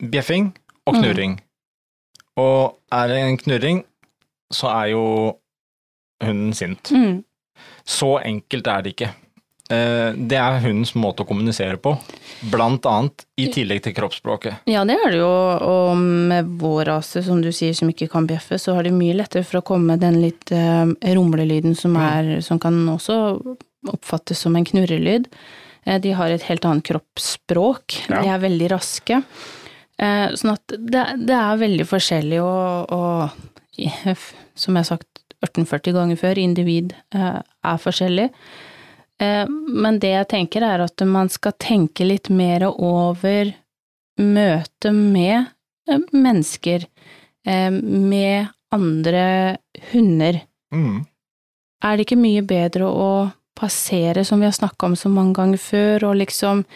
bjeffing 0.02 0.50
og 0.87 0.94
Mm. 0.97 1.02
knurring. 1.02 1.40
Og 2.42 2.75
er 2.90 3.06
det 3.09 3.16
en 3.23 3.37
knurring, 3.38 3.85
så 4.50 4.66
er 4.73 4.87
jo 4.97 5.04
hunden 6.23 6.52
sint. 6.54 6.90
Mm. 6.90 7.21
Så 7.87 8.16
enkelt 8.25 8.66
er 8.66 8.82
det 8.82 8.97
ikke. 8.97 9.11
Eh, 9.71 10.12
Det 10.19 10.37
er 10.37 10.59
hundens 10.64 10.95
måte 10.99 11.23
å 11.23 11.28
kommunisere 11.28 11.76
på, 11.81 11.95
blant 12.50 12.85
annet 12.90 13.25
i 13.38 13.47
tillegg 13.52 13.83
til 13.85 13.95
kroppsspråket. 13.95 14.64
Ja, 14.69 14.83
det 14.85 14.97
er 14.99 15.11
det 15.14 15.21
jo, 15.23 15.28
og 15.28 15.97
med 15.97 16.50
vår 16.61 16.85
rase, 16.90 17.23
som 17.25 17.40
du 17.40 17.50
sier, 17.54 17.73
som 17.78 17.88
ikke 17.88 18.11
kan 18.11 18.26
bjeffe, 18.26 18.59
så 18.59 18.75
har 18.76 18.83
de 18.85 18.90
mye 18.95 19.14
lettere 19.16 19.45
for 19.47 19.61
å 19.61 19.66
komme 19.66 19.95
med 19.95 20.00
den 20.02 20.21
litt 20.21 20.50
eh, 20.52 20.85
rumlelyden 21.14 21.76
som, 21.78 21.97
er, 21.97 22.40
som 22.42 22.59
kan 22.62 22.83
også 22.90 23.16
oppfattes 23.92 24.38
som 24.45 24.57
en 24.59 24.64
knurrelyd. 24.66 25.31
Eh, 25.87 25.99
de 26.02 26.12
har 26.19 26.31
et 26.35 26.42
helt 26.50 26.64
annet 26.69 26.85
kroppsspråk, 26.90 28.02
Ja. 28.11 28.21
de 28.23 28.28
er 28.35 28.42
veldig 28.49 28.71
raske. 28.75 29.23
Sånn 30.02 30.50
at 30.57 30.73
det, 30.73 31.02
det 31.28 31.35
er 31.37 31.59
veldig 31.61 31.85
forskjellig, 31.87 32.40
og, 32.42 32.90
og 32.90 33.31
som 34.59 34.75
jeg 34.75 34.81
har 34.81 34.88
sagt 34.88 35.21
1840 35.45 35.95
ganger 35.95 36.19
før, 36.19 36.38
individ 36.42 36.95
er 37.14 37.78
forskjellig. 37.78 38.25
Eh, 39.23 39.47
men 39.49 39.99
det 40.02 40.14
jeg 40.17 40.31
tenker 40.33 40.64
er 40.67 40.83
at 40.85 41.05
man 41.07 41.31
skal 41.33 41.55
tenke 41.61 42.07
litt 42.07 42.31
mer 42.33 42.67
over 42.73 43.52
møtet 44.21 44.97
med 44.97 45.52
eh, 45.91 46.02
mennesker, 46.11 46.87
eh, 47.47 47.71
med 47.71 48.50
andre 48.75 49.26
hunder. 49.93 50.41
Mm. 50.75 51.05
Er 51.83 51.97
det 51.97 52.07
ikke 52.07 52.21
mye 52.23 52.43
bedre 52.47 52.88
å 52.88 53.12
passere, 53.59 54.25
som 54.25 54.41
vi 54.41 54.49
har 54.49 54.57
snakka 54.57 54.88
om 54.88 54.99
så 54.99 55.11
mange 55.12 55.37
ganger 55.38 55.61
før, 55.61 56.11
og 56.11 56.19
liksom 56.23 56.67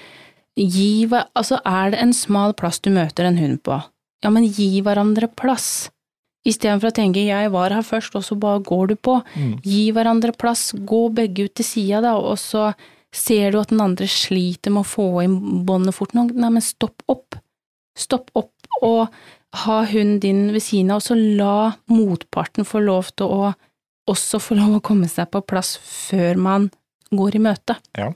gi 0.57 1.05
Altså, 1.13 1.59
er 1.69 1.91
det 1.93 1.99
en 2.01 2.15
smal 2.17 2.55
plass 2.57 2.79
du 2.81 2.89
møter 2.89 3.27
en 3.29 3.37
hund 3.37 3.59
på, 3.67 3.77
ja, 4.25 4.31
men 4.33 4.47
gi 4.49 4.81
hverandre 4.81 5.29
plass. 5.29 5.91
Istedenfor 6.47 6.93
å 6.93 6.95
tenke 6.95 7.25
'jeg 7.27 7.51
var 7.51 7.71
her 7.75 7.83
først', 7.83 8.15
og 8.15 8.23
så 8.23 8.39
bare 8.39 8.63
går 8.63 8.89
du 8.89 8.97
på. 8.97 9.23
Mm. 9.35 9.61
Gi 9.63 9.91
hverandre 9.93 10.33
plass, 10.37 10.73
gå 10.73 11.13
begge 11.13 11.45
ut 11.47 11.55
til 11.55 11.65
sida, 11.65 12.01
da, 12.01 12.15
og 12.17 12.37
så 12.39 12.75
ser 13.13 13.51
du 13.53 13.59
at 13.61 13.69
den 13.69 13.81
andre 13.81 14.07
sliter 14.07 14.71
med 14.71 14.85
å 14.85 14.87
få 14.87 15.25
inn 15.25 15.65
båndet 15.67 15.95
fort 15.95 16.13
nok. 16.15 16.33
Nei, 16.35 16.51
men 16.51 16.63
stopp 16.63 17.03
opp. 17.09 17.35
Stopp 17.97 18.31
opp, 18.37 18.53
og 18.83 19.09
ha 19.55 19.85
hunden 19.85 20.21
din 20.21 20.53
ved 20.53 20.63
siden 20.63 20.91
av, 20.91 20.97
og 20.97 21.03
så 21.03 21.17
la 21.37 21.75
motparten 21.89 22.65
få 22.65 22.83
lov 22.85 23.11
til 23.17 23.27
å 23.27 23.55
også 24.09 24.39
få 24.39 24.55
lov 24.57 24.77
å 24.77 24.83
komme 24.83 25.09
seg 25.09 25.31
på 25.33 25.41
plass 25.47 25.77
før 25.83 26.37
man 26.37 26.71
går 27.11 27.37
i 27.37 27.43
møte. 27.43 27.77
Ja. 27.97 28.13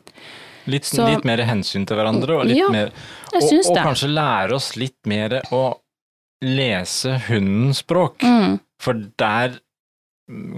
Litt, 0.67 0.85
Så- 0.85 1.07
litt 1.09 1.25
mer 1.25 1.39
hensyn 1.39 1.87
til 1.87 1.97
hverandre, 1.97 2.41
og 2.41 2.47
Ja, 2.49 2.69
mer 2.71 2.93
og, 3.35 3.43
og 3.43 3.77
kanskje 3.77 4.13
lære 4.13 4.53
oss 4.55 4.77
litt 4.77 4.99
mer 5.07 5.41
å 5.51 5.79
lese 6.45 7.17
hundens 7.29 7.83
språk. 7.85 8.23
Mm, 8.23 8.59
For 8.81 8.97
der, 9.21 9.59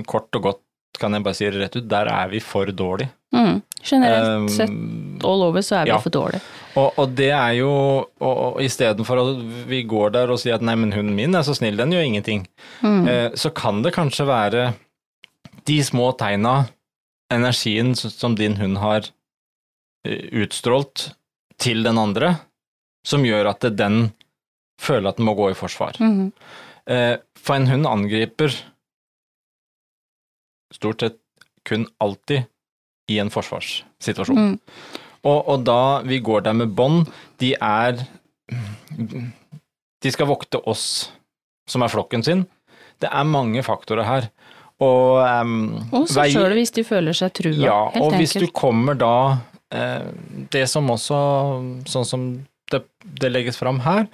kort 0.07 0.35
og 0.39 0.43
godt 0.51 0.61
kan 1.01 1.15
jeg 1.17 1.25
bare 1.25 1.35
si 1.35 1.49
det 1.49 1.59
rett 1.63 1.77
ut, 1.81 1.89
der 1.91 2.07
er 2.13 2.29
vi 2.31 2.41
for 2.45 2.67
dårlig. 2.77 3.09
mm. 3.35 3.63
Generelt 3.83 4.51
sett 4.55 4.71
Um, 4.71 5.19
all 5.27 5.43
over 5.49 5.61
så 5.65 5.81
er 5.81 5.89
vi 5.89 5.91
ja. 5.91 5.97
for 5.99 6.13
dårlige. 6.15 6.41
og, 6.79 6.93
og 7.01 7.15
det 7.19 7.31
er 7.35 7.53
jo 7.57 7.71
og, 7.73 8.37
og 8.45 8.61
Istedenfor 8.63 9.19
at 9.19 9.41
vi 9.67 9.81
går 9.91 10.13
der 10.15 10.31
og 10.31 10.39
sier 10.39 10.55
at 10.55 10.63
nei, 10.63 10.77
men 10.79 10.93
hunden 10.95 11.17
min 11.17 11.35
er 11.35 11.43
så 11.43 11.55
snill, 11.59 11.77
den 11.81 11.91
gjør 11.95 12.05
ingenting, 12.07 12.47
Mm. 12.83 13.09
eh, 13.09 13.31
så 13.35 13.51
kan 13.55 13.83
det 13.83 13.95
kanskje 13.95 14.27
være 14.29 14.75
de 15.67 15.81
små 15.83 16.13
tegna, 16.19 16.67
energien 17.33 17.95
som 17.97 18.35
din 18.39 18.57
hund 18.61 18.79
har 18.79 19.09
eh, 20.07 20.29
utstrålt 20.45 21.09
til 21.59 21.83
den 21.83 21.99
andre, 21.99 22.37
som 23.07 23.25
gjør 23.27 23.51
at 23.51 23.67
den 23.79 24.13
føler 24.83 25.13
at 25.13 25.21
den 25.21 25.29
må 25.29 25.37
gå 25.39 25.51
i 25.51 25.59
forsvar. 25.59 25.97
Mm. 26.01 26.13
-hmm. 26.19 27.19
For 27.39 27.55
en 27.55 27.67
hund 27.71 27.87
angriper 27.87 28.51
stort 30.75 31.01
sett 31.01 31.19
kun 31.69 31.87
alltid 32.03 32.43
i 33.11 33.19
en 33.19 33.31
forsvarssituasjon. 33.31 34.39
Mm. 34.39 34.59
Og, 35.23 35.49
og 35.49 35.65
da 35.67 36.03
vi 36.07 36.19
går 36.25 36.47
der 36.49 36.57
med 36.59 36.75
bånd, 36.75 37.07
de 37.39 37.55
er 37.61 38.03
De 40.03 40.11
skal 40.11 40.27
vokte 40.27 40.59
oss 40.69 41.13
som 41.71 41.85
er 41.85 41.93
flokken 41.93 42.25
sin. 42.27 42.43
Det 43.01 43.09
er 43.09 43.25
mange 43.25 43.63
faktorer 43.63 44.05
her. 44.05 44.27
Og, 44.83 45.23
um, 45.23 45.77
Og 45.95 46.11
sjøl 46.11 46.57
hvis 46.59 46.75
de 46.75 46.83
føler 46.85 47.15
seg 47.15 47.31
trua, 47.39 47.55
ja, 47.55 47.79
helt 47.95 48.03
og 48.03 48.17
hvis 48.19 48.35
du 48.35 48.49
kommer 48.51 48.97
da 48.99 49.15
eh, 49.71 50.09
Det 50.51 50.65
som 50.67 50.91
også, 50.91 51.19
sånn 51.87 52.09
som 52.09 52.25
det, 52.73 52.83
det 53.21 53.31
legges 53.31 53.61
fram 53.61 53.79
her, 53.87 54.09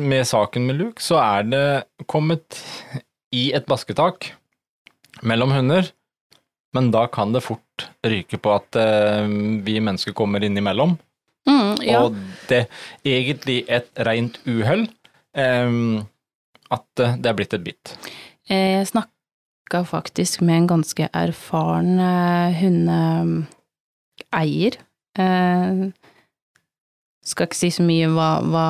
med 0.00 0.24
saken 0.28 0.66
med 0.68 0.78
Luke, 0.80 1.02
så 1.04 1.18
er 1.20 1.42
det 1.48 1.64
kommet 2.08 2.60
i 3.34 3.50
et 3.56 3.66
basketak 3.68 4.30
mellom 5.26 5.50
hunder, 5.52 5.90
men 6.76 6.90
da 6.94 7.06
kan 7.12 7.32
det 7.34 7.42
fort 7.44 7.88
ryke 8.06 8.38
på 8.40 8.52
at 8.54 8.76
eh, 8.80 9.26
vi 9.66 9.80
mennesker 9.80 10.12
kommer 10.16 10.44
innimellom, 10.46 10.96
Mm, 11.48 11.78
ja. 11.80 12.02
og 12.04 12.12
det 12.50 12.58
er 12.66 13.08
egentlig 13.08 13.62
et 13.72 13.86
rent 14.04 14.34
uhell 14.44 14.82
um, 15.32 16.02
at 16.74 16.84
det 17.00 17.24
er 17.30 17.36
blitt 17.38 17.54
et 17.56 17.62
bitt. 17.64 17.92
Eh, 18.50 18.74
Jeg 18.82 18.90
snakka 18.90 19.80
faktisk 19.88 20.42
med 20.44 20.58
en 20.58 20.66
ganske 20.74 21.08
erfaren 21.16 21.94
hundeeier. 22.58 24.76
Eh, 25.16 25.88
skal 27.28 27.48
ikke 27.48 27.58
si 27.58 27.70
så 27.74 27.84
mye 27.86 28.08
hva, 28.12 28.30
hva 28.44 28.68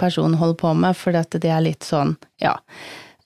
personen 0.00 0.38
holder 0.40 0.58
på 0.60 0.72
med, 0.78 0.96
for 0.98 1.14
det 1.14 1.44
er 1.44 1.64
litt 1.64 1.86
sånn, 1.86 2.16
ja. 2.42 2.56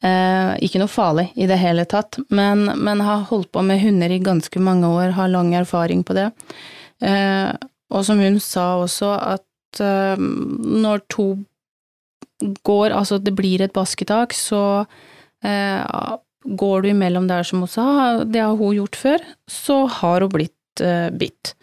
Eh, 0.02 0.52
ikke 0.66 0.80
noe 0.82 0.90
farlig 0.90 1.28
i 1.38 1.46
det 1.46 1.60
hele 1.60 1.84
tatt, 1.86 2.18
men, 2.34 2.66
men 2.82 3.04
har 3.06 3.28
holdt 3.28 3.52
på 3.54 3.62
med 3.62 3.78
hunder 3.84 4.10
i 4.10 4.22
ganske 4.22 4.62
mange 4.62 4.90
år, 4.90 5.14
har 5.14 5.30
lang 5.30 5.52
erfaring 5.54 6.02
på 6.02 6.16
det. 6.18 6.32
Eh, 7.06 7.52
og 7.92 8.04
som 8.08 8.18
hun 8.22 8.40
sa 8.42 8.82
også, 8.82 9.12
at 9.36 9.82
eh, 9.84 10.18
når 10.18 11.04
to 11.12 11.28
går, 12.66 12.90
altså 12.90 13.20
det 13.22 13.34
blir 13.38 13.62
et 13.62 13.74
basketak, 13.74 14.34
så 14.34 14.82
eh, 15.46 16.18
går 16.42 16.82
du 16.82 16.90
imellom 16.90 17.28
der 17.30 17.46
som 17.46 17.62
hun 17.62 17.70
sa, 17.70 17.86
det 18.24 18.42
har 18.42 18.58
hun 18.58 18.74
gjort 18.80 18.98
før, 18.98 19.26
så 19.46 19.84
har 20.00 20.26
hun 20.26 20.34
blitt 20.34 20.82
eh, 20.82 21.10
bitt. 21.14 21.54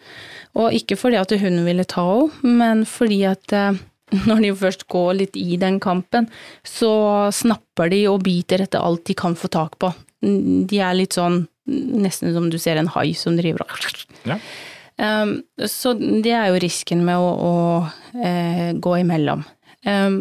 Og 0.58 0.72
ikke 0.74 0.96
fordi 0.98 1.16
at 1.20 1.30
hunden 1.38 1.64
ville 1.68 1.84
ta 1.86 2.02
henne, 2.42 2.56
men 2.58 2.84
fordi 2.88 3.20
at 3.30 3.52
eh, 3.54 3.78
når 4.26 4.40
de 4.42 4.50
først 4.58 4.88
går 4.90 5.12
litt 5.20 5.36
i 5.38 5.56
den 5.60 5.78
kampen, 5.82 6.26
så 6.66 6.90
snapper 7.34 7.90
de 7.92 8.00
og 8.10 8.24
biter 8.26 8.64
etter 8.64 8.82
alt 8.82 9.04
de 9.06 9.14
kan 9.14 9.36
få 9.38 9.48
tak 9.54 9.78
på. 9.78 9.92
De 10.20 10.80
er 10.82 10.96
litt 10.98 11.14
sånn, 11.16 11.44
nesten 11.70 12.34
som 12.34 12.48
du 12.50 12.58
ser 12.58 12.76
en 12.80 12.90
hai 12.96 13.12
som 13.14 13.38
driver 13.38 13.62
og 13.64 13.78
Ja. 14.28 14.36
Um, 15.00 15.36
så 15.64 15.94
det 15.96 16.34
er 16.36 16.50
jo 16.50 16.58
risken 16.60 17.06
med 17.06 17.16
å, 17.16 17.30
å 17.32 18.20
eh, 18.20 18.74
gå 18.76 18.96
imellom. 19.00 19.46
Um, 19.86 20.18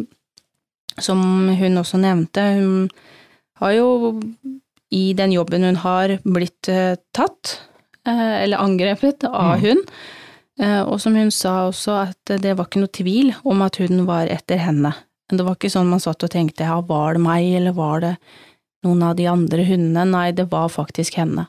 som 1.03 1.19
hun 1.59 1.81
også 1.81 1.99
nevnte, 1.99 2.45
hun 2.61 2.85
har 3.59 3.73
jo 3.75 3.89
i 4.95 5.09
den 5.19 5.33
jobben 5.35 5.65
hun 5.67 5.81
har, 5.83 6.13
blitt 6.23 6.69
eh, 6.71 6.95
tatt, 7.15 7.57
eh, 8.07 8.37
eller 8.45 8.63
angrepet, 8.63 9.25
av 9.27 9.57
Mm. 9.59 9.65
hund. 9.65 9.91
Eh, 10.59 10.81
og 10.83 10.99
som 11.01 11.15
hun 11.15 11.31
sa 11.31 11.69
også, 11.69 11.97
at 12.09 12.33
det 12.43 12.55
var 12.57 12.67
ikke 12.67 12.83
noe 12.83 12.93
tvil 12.95 13.31
om 13.47 13.63
at 13.65 13.79
hunden 13.81 14.07
var 14.09 14.31
etter 14.31 14.59
henne. 14.61 14.91
Men 15.29 15.39
det 15.39 15.45
var 15.45 15.57
ikke 15.57 15.71
sånn 15.71 15.89
man 15.91 16.03
satt 16.03 16.25
og 16.25 16.33
tenkte 16.33 16.67
ja, 16.67 16.79
var 16.83 17.15
det 17.15 17.23
meg, 17.23 17.47
eller 17.59 17.75
var 17.77 18.03
det 18.03 18.15
noen 18.85 19.05
av 19.05 19.15
de 19.19 19.27
andre 19.29 19.65
hundene? 19.67 20.07
Nei, 20.09 20.29
det 20.35 20.49
var 20.51 20.71
faktisk 20.73 21.19
henne. 21.19 21.45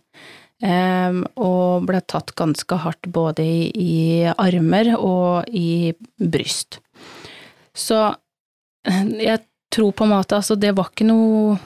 Og 1.40 1.86
ble 1.88 2.02
tatt 2.04 2.34
ganske 2.36 2.76
hardt 2.82 3.08
både 3.08 3.46
i, 3.72 4.28
armer 4.28 4.90
og 4.98 5.48
i 5.48 5.94
bryst. 6.20 6.82
Så 7.72 8.02
jeg 8.84 9.40
tror 9.72 9.94
på 9.96 10.04
en 10.04 10.12
måte, 10.12 10.36
altså 10.36 10.58
det 10.60 10.74
var 10.76 10.92
ikke 10.92 11.08
noe 11.08 11.58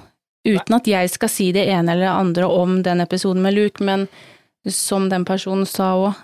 Uten 0.44 0.74
at 0.76 0.84
jeg 0.84 1.08
skal 1.08 1.30
si 1.32 1.46
det 1.56 1.62
ene 1.72 1.94
eller 1.94 2.10
andre 2.12 2.44
om 2.44 2.82
den 2.84 3.00
episoden 3.00 3.40
med 3.40 3.54
Luke, 3.56 3.80
men 3.80 4.02
som 4.70 5.08
den 5.10 5.24
personen 5.28 5.66
sa 5.68 5.90
òg, 5.98 6.14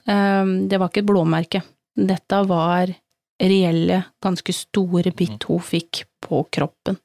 det 0.70 0.78
var 0.80 0.88
ikke 0.88 1.02
et 1.02 1.08
blåmerke. 1.10 1.60
Dette 1.96 2.38
var 2.48 2.92
reelle, 3.40 4.02
ganske 4.22 4.52
store 4.52 5.12
bitt 5.16 5.44
hun 5.48 5.60
fikk 5.64 6.02
på 6.24 6.42
kroppen. 6.52 6.96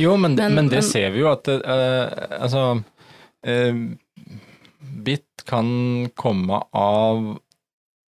Jo, 0.00 0.16
men, 0.16 0.34
men, 0.36 0.54
Men- 0.54 0.68
det 0.68 0.80
men- 0.82 0.88
ser 0.90 1.10
vi 1.14 1.20
jo 1.22 1.30
at 1.32 1.48
uh, 1.48 2.08
altså 2.40 2.64
uh, 3.46 3.80
Bitt 5.00 5.44
kan 5.48 6.10
komme 6.16 6.58
av 6.76 7.38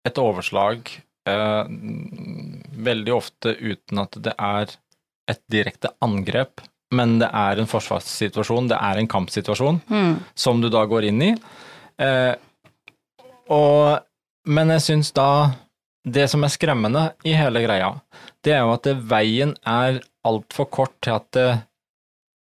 et 0.09 0.17
overslag 0.21 0.89
uh, 1.29 1.65
veldig 1.69 3.13
ofte 3.13 3.53
uten 3.61 4.01
at 4.01 4.17
det 4.25 4.33
er 4.39 4.73
et 5.29 5.43
direkte 5.53 5.91
angrep, 6.01 6.63
men 6.97 7.19
det 7.21 7.29
er 7.37 7.61
en 7.61 7.69
forsvarssituasjon, 7.69 8.71
det 8.73 8.79
er 8.81 8.97
en 9.03 9.09
kampsituasjon 9.13 9.81
Mm. 9.91 10.15
som 10.35 10.61
du 10.65 10.71
da 10.73 10.87
går 10.89 11.05
inn 11.11 11.21
i. 11.23 11.35
Eh, 13.49 13.55
og, 13.55 14.05
men 14.49 14.71
jeg 14.77 14.85
syns 14.85 15.13
da 15.17 15.55
det 16.09 16.29
som 16.31 16.45
er 16.45 16.53
skremmende 16.53 17.03
i 17.27 17.35
hele 17.37 17.61
greia, 17.65 17.93
det 18.45 18.55
er 18.55 18.63
jo 18.65 18.75
at 18.77 18.87
veien 19.11 19.55
er 19.67 20.01
altfor 20.29 20.69
kort 20.73 20.95
til 21.05 21.17
at 21.19 21.29
det, 21.37 21.49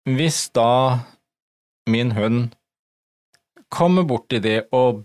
hvis 0.06 0.50
da 0.54 1.00
min 1.90 2.12
hund 2.14 2.54
kommer 3.74 4.06
borti 4.06 4.40
det 4.42 4.68
og 4.74 5.04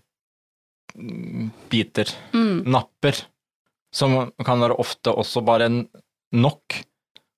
mm, 0.95 1.51
biter, 1.73 2.13
Mm. 2.35 2.65
napper, 2.69 3.17
som 3.93 4.33
kan 4.45 4.61
være 4.61 4.77
ofte 4.79 5.11
også 5.11 5.43
bare 5.45 5.67
en 5.67 5.89
nok, 6.33 6.83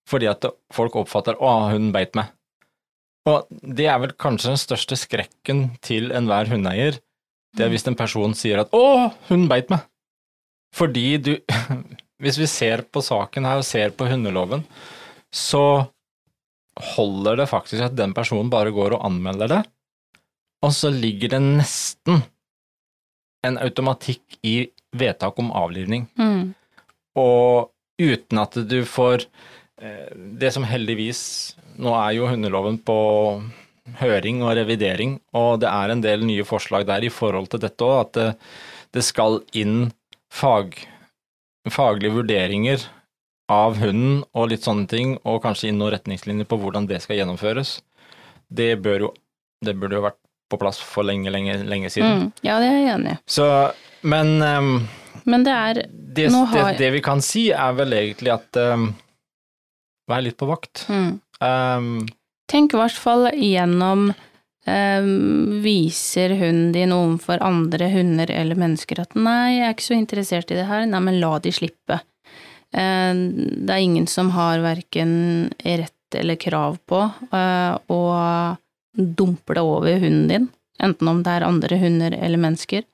fordi 0.08 0.26
at 0.26 0.44
folk 0.72 0.96
oppfatter 0.96 1.34
'å, 1.38 1.70
hunden 1.70 1.92
beit 1.92 2.12
meg'. 2.14 2.32
Og 3.26 3.46
det 3.62 3.86
er 3.86 3.98
vel 4.02 4.12
kanskje 4.12 4.50
den 4.50 4.58
største 4.58 4.96
skrekken 4.98 5.78
til 5.80 6.10
enhver 6.10 6.50
hundeeier, 6.50 6.98
det 7.56 7.66
er 7.66 7.72
hvis 7.72 7.86
en 7.88 7.98
person 7.98 8.34
sier 8.36 8.62
at 8.62 8.70
'å, 8.72 9.12
hun 9.28 9.48
beit 9.48 9.68
meg'. 9.72 9.84
Fordi 10.72 11.08
du 11.18 11.36
Hvis 12.22 12.38
vi 12.38 12.46
ser 12.46 12.84
på 12.86 13.00
saken 13.02 13.44
her 13.44 13.58
og 13.58 13.66
ser 13.66 13.90
på 13.90 14.06
hundeloven, 14.06 14.60
så 15.34 15.90
holder 16.94 17.40
det 17.40 17.48
faktisk 17.50 17.82
at 17.82 17.96
den 17.98 18.12
personen 18.14 18.46
bare 18.52 18.70
går 18.70 18.94
og 18.94 19.02
anmelder 19.08 19.50
det, 19.50 19.62
og 20.62 20.70
så 20.70 20.92
ligger 20.94 21.34
det 21.34 21.40
nesten 21.42 22.22
en 23.42 23.58
automatikk 23.58 24.38
i 24.46 24.70
vedtak 24.94 25.40
om 25.42 25.50
avlivning. 25.50 26.06
Mm. 26.14 26.52
Og 27.18 27.72
uten 27.98 28.38
at 28.38 28.54
du 28.70 28.78
får 28.88 29.26
eh, 29.82 30.14
Det 30.14 30.48
som 30.54 30.64
heldigvis 30.64 31.20
Nå 31.76 31.92
er 31.92 32.14
jo 32.16 32.28
hundeloven 32.30 32.78
på 32.80 32.96
høring 33.98 34.42
og 34.44 34.54
revidering, 34.56 35.16
og 35.34 35.60
det 35.62 35.70
er 35.70 35.92
en 35.92 36.02
del 36.04 36.24
nye 36.26 36.46
forslag 36.46 36.86
der 36.88 37.04
i 37.04 37.12
forhold 37.12 37.50
til 37.52 37.62
dette 37.64 37.86
òg, 37.86 37.98
at 38.06 38.18
det, 38.18 38.28
det, 38.94 39.04
skal 39.06 39.40
inn 39.58 39.90
fag, 40.32 40.76
faglige 41.70 42.14
vurderinger 42.14 42.86
av 43.52 43.80
hunden 43.82 44.22
og 44.32 44.52
litt 44.52 44.64
sånne 44.64 44.86
ting, 44.88 45.16
og 45.26 45.42
kanskje 45.44 45.70
inn 45.70 45.80
noen 45.82 45.96
retningslinjer 45.96 46.48
på 46.48 46.60
hvordan 46.62 46.86
det 46.90 47.02
skal 47.04 47.18
gjennomføres. 47.20 47.80
Det 48.52 48.76
bør 48.84 49.08
jo 49.08 49.12
det 49.62 49.76
burde 49.78 49.98
jo 49.98 50.02
vært 50.02 50.18
på 50.50 50.58
plass 50.60 50.80
for 50.82 51.06
lenge, 51.06 51.30
lenge, 51.32 51.54
lenge 51.64 51.90
siden. 51.92 52.26
Mm. 52.26 52.32
Ja, 52.44 52.58
det 52.60 52.68
er 52.68 52.80
jeg 52.80 52.88
enig 52.96 53.12
i. 53.14 53.18
Så, 53.30 53.46
men 54.02 54.34
um, 54.42 54.72
Men 55.24 55.44
det 55.46 55.52
er 55.54 55.78
det, 55.92 56.26
Nå 56.34 56.44
det, 56.50 56.64
det 56.80 56.90
vi 56.96 57.02
kan 57.04 57.22
si, 57.24 57.46
er 57.54 57.76
vel 57.78 57.94
egentlig 57.94 58.32
at 58.34 58.58
um, 58.58 58.90
Vær 60.10 60.24
litt 60.24 60.36
på 60.36 60.50
vakt. 60.50 60.86
mm. 60.90 61.12
Um, 61.42 62.02
Tenk 62.52 62.74
i 62.74 62.76
hvert 62.76 62.98
fall 63.00 63.30
gjennom 63.32 64.10
eh, 64.68 65.06
Viser 65.64 66.34
hunden 66.36 66.72
din 66.74 66.92
overfor 66.92 67.40
andre 67.44 67.88
hunder 67.94 68.30
eller 68.30 68.58
mennesker 68.60 69.00
at 69.00 69.16
nei, 69.16 69.56
jeg 69.56 69.66
er 69.66 69.76
ikke 69.76 69.86
så 69.86 69.96
interessert 69.96 70.52
i 70.52 70.58
det 70.58 70.68
her, 70.68 70.84
nei, 70.88 71.00
men 71.00 71.20
la 71.22 71.38
de 71.40 71.52
slippe. 71.54 72.02
Eh, 72.76 73.12
det 73.16 73.72
er 73.72 73.80
ingen 73.80 74.08
som 74.10 74.34
har 74.36 74.60
verken 74.64 75.14
rett 75.64 75.96
eller 76.18 76.36
krav 76.36 76.76
på 76.84 77.00
eh, 77.32 77.72
å 77.88 78.02
dumpe 78.92 79.56
det 79.56 79.64
over 79.64 79.96
hunden 80.02 80.28
din, 80.28 80.50
enten 80.82 81.08
om 81.08 81.22
det 81.24 81.38
er 81.38 81.48
andre 81.48 81.80
hunder 81.80 82.18
eller 82.18 82.42
mennesker. 82.42 82.84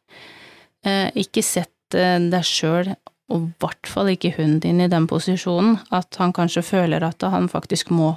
Eh, 0.87 1.09
ikke 1.19 1.43
sett 1.43 1.99
eh, 1.99 2.21
deg 2.31 2.47
sjøl, 2.47 2.95
og 3.29 3.43
i 3.43 3.51
hvert 3.59 3.91
fall 3.91 4.15
ikke 4.15 4.37
hunden 4.39 4.63
din, 4.63 4.87
i 4.87 4.91
den 4.93 5.11
posisjonen 5.11 5.81
at 5.91 6.15
han 6.23 6.31
kanskje 6.37 6.63
føler 6.71 7.03
at 7.11 7.27
han 7.27 7.51
faktisk 7.51 7.91
må 7.91 8.15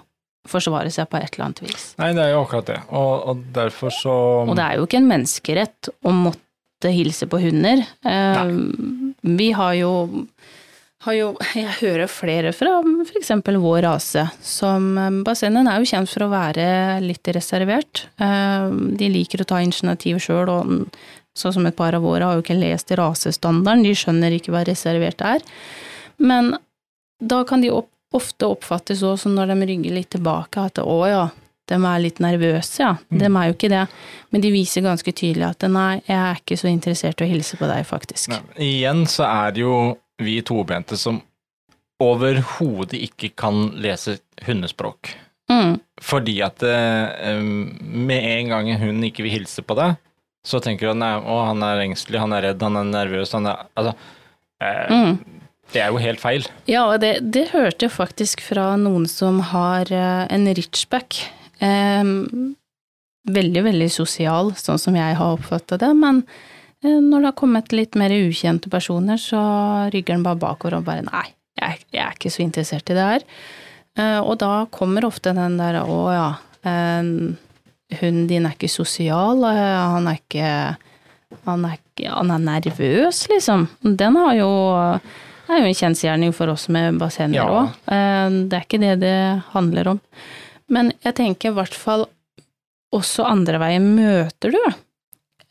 forsvare 0.50 0.92
seg 0.94 1.10
på 1.12 1.20
et 1.20 1.36
eller 1.36 1.50
annet 1.50 1.64
vis. 1.66 1.92
nei, 2.02 2.12
det 2.18 2.24
er 2.24 2.34
jo 2.34 2.46
akkurat 2.46 2.70
det, 2.72 2.80
og, 2.90 3.12
og 3.30 3.44
derfor 3.54 3.94
så 3.94 4.16
Og 4.48 4.56
det 4.58 4.66
er 4.66 4.80
jo 4.80 4.88
ikke 4.88 5.02
en 5.02 5.12
menneskerett 5.12 5.92
å 6.02 6.14
måtte 6.16 6.94
hilse 6.94 7.28
på 7.30 7.42
hunder. 7.44 7.84
Eh, 8.10 8.56
vi 9.38 9.52
har 9.54 9.76
jo, 9.78 9.92
har 11.06 11.18
jo 11.18 11.28
Jeg 11.54 11.78
hører 11.84 12.10
flere 12.10 12.54
fra 12.58 12.80
eksempel 13.20 13.60
vår 13.62 13.84
rase 13.86 14.26
som 14.42 14.96
eh, 14.98 15.22
Bassenden 15.28 15.70
er 15.70 15.78
jo 15.82 15.92
kjent 15.94 16.10
for 16.10 16.26
å 16.26 16.32
være 16.34 16.66
litt 17.06 17.34
reservert. 17.38 18.08
Eh, 18.18 18.68
de 18.98 19.12
liker 19.14 19.46
å 19.46 19.50
ta 19.54 19.62
initiativ 19.62 20.24
sjøl, 20.26 20.50
og 20.50 20.98
sånn 21.38 21.56
som 21.56 21.70
et 21.70 21.78
par 21.78 21.96
av 21.96 22.04
våre 22.04 22.26
har 22.26 22.40
jo 22.40 22.44
ikke 22.44 22.58
lest 22.58 22.92
rasestandarden, 22.98 23.86
de 23.86 23.94
skjønner 23.96 24.34
ikke 24.36 24.56
hva 24.56 24.66
reservert 24.68 25.22
er. 25.24 25.46
Men 26.22 26.56
da 27.22 27.44
kan 27.48 27.62
de 27.62 27.72
opp, 27.74 27.90
ofte 28.16 28.50
oppfattes 28.52 29.04
også 29.08 29.32
når 29.32 29.54
de 29.54 29.70
rygger 29.70 29.96
litt 29.96 30.12
tilbake, 30.16 30.68
at 30.68 30.82
å 30.84 30.98
ja, 31.08 31.24
de 31.72 31.78
er 31.80 32.04
litt 32.04 32.20
nervøse, 32.24 32.82
ja. 32.84 32.92
De 33.08 33.28
er 33.28 33.48
jo 33.48 33.56
ikke 33.56 33.72
det. 33.72 33.86
Men 34.34 34.44
de 34.44 34.52
viser 34.54 34.84
ganske 34.86 35.14
tydelig 35.16 35.48
at 35.48 35.66
nei, 35.72 36.02
jeg 36.04 36.18
er 36.20 36.40
ikke 36.42 36.60
så 36.60 36.70
interessert 36.72 37.22
i 37.22 37.28
å 37.28 37.32
hilse 37.32 37.60
på 37.60 37.70
deg, 37.70 37.86
faktisk. 37.88 38.34
Nei, 38.34 38.44
Igjen 38.68 39.06
så 39.10 39.28
er 39.30 39.56
det 39.56 39.64
jo 39.64 39.76
vi 40.22 40.40
tobente 40.46 41.00
som 41.00 41.22
overhodet 42.02 43.00
ikke 43.08 43.32
kan 43.38 43.70
lese 43.82 44.20
hundespråk. 44.46 45.14
Mm, 45.52 45.76
Fordi 46.02 46.38
at 46.46 46.64
eh, 46.64 47.42
med 47.42 48.24
en 48.24 48.52
gang 48.54 48.72
en 48.72 48.82
hund 48.82 49.06
ikke 49.06 49.26
vil 49.26 49.40
hilse 49.40 49.64
på 49.66 49.76
deg, 49.78 50.00
så 50.48 50.62
tenker 50.64 50.88
du 50.88 50.94
at 50.96 51.02
nei, 51.02 51.12
å, 51.20 51.42
han 51.46 51.62
er 51.66 51.84
engstelig, 51.84 52.22
han 52.24 52.34
er 52.34 52.48
redd, 52.50 52.64
han 52.66 52.80
er 52.80 52.88
nervøs, 52.90 53.34
han 53.38 53.50
er 53.52 53.68
Altså, 53.78 53.94
eh, 54.64 54.94
mm. 54.96 55.41
Det 55.72 55.82
er 55.82 55.92
jo 55.92 56.02
helt 56.04 56.22
feil. 56.22 56.48
Ja, 56.70 56.86
og 56.90 57.02
det, 57.04 57.18
det 57.34 57.50
hørte 57.54 57.88
jeg 57.88 57.94
faktisk 57.96 58.44
fra 58.44 58.74
noen 58.80 59.08
som 59.10 59.40
har 59.52 59.92
eh, 59.94 60.24
en 60.32 60.48
richback. 60.58 61.22
Um, 61.62 62.56
veldig, 63.30 63.64
veldig 63.70 63.90
sosial, 63.94 64.52
sånn 64.58 64.82
som 64.82 64.98
jeg 64.98 65.18
har 65.20 65.36
oppfatta 65.38 65.78
det, 65.82 65.92
men 65.98 66.24
eh, 66.84 66.98
når 66.98 67.18
det 67.20 67.30
har 67.30 67.38
kommet 67.40 67.76
litt 67.76 67.98
mer 68.00 68.14
ukjente 68.16 68.72
personer, 68.74 69.22
så 69.22 69.42
rygger 69.94 70.18
den 70.18 70.26
bare 70.26 70.42
bakover 70.42 70.80
og 70.80 70.88
bare 70.90 71.06
nei, 71.06 71.28
jeg, 71.62 71.84
jeg 71.94 72.04
er 72.04 72.18
ikke 72.18 72.34
så 72.34 72.44
interessert 72.44 72.90
i 72.90 72.98
det 72.98 73.08
her. 73.14 73.28
Eh, 74.00 74.20
og 74.20 74.40
da 74.42 74.66
kommer 74.74 75.06
ofte 75.08 75.36
den 75.38 75.60
der 75.62 75.84
å 75.84 76.02
ja, 76.12 76.30
hunden 78.02 78.28
din 78.30 78.48
er 78.48 78.56
ikke 78.58 78.72
sosial, 78.72 79.46
han 79.46 80.10
er 80.10 80.20
ikke 80.20 80.50
han 81.48 81.66
er, 81.66 81.80
han 82.12 82.32
er 82.34 82.44
nervøs, 82.44 83.26
liksom. 83.32 83.68
Den 83.82 84.18
har 84.20 84.34
jo 84.38 84.50
er 85.52 85.62
jo 85.64 85.70
en 85.72 85.78
kjensgjerning 85.78 86.34
for 86.36 86.52
oss 86.54 86.68
med 86.72 86.98
bassenger 87.02 87.42
Ja. 87.42 87.62
Det 88.32 88.54
er 88.58 88.66
ikke 88.66 88.80
det 88.82 88.94
det 89.02 89.18
handler 89.52 89.88
om. 89.96 90.00
Men 90.72 90.94
jeg 91.04 91.16
tenker 91.18 91.52
i 91.52 91.56
hvert 91.58 91.74
fall 91.76 92.06
også 92.96 93.26
andre 93.28 93.60
veien. 93.60 93.90
Møter 93.96 94.52
du 94.56 94.60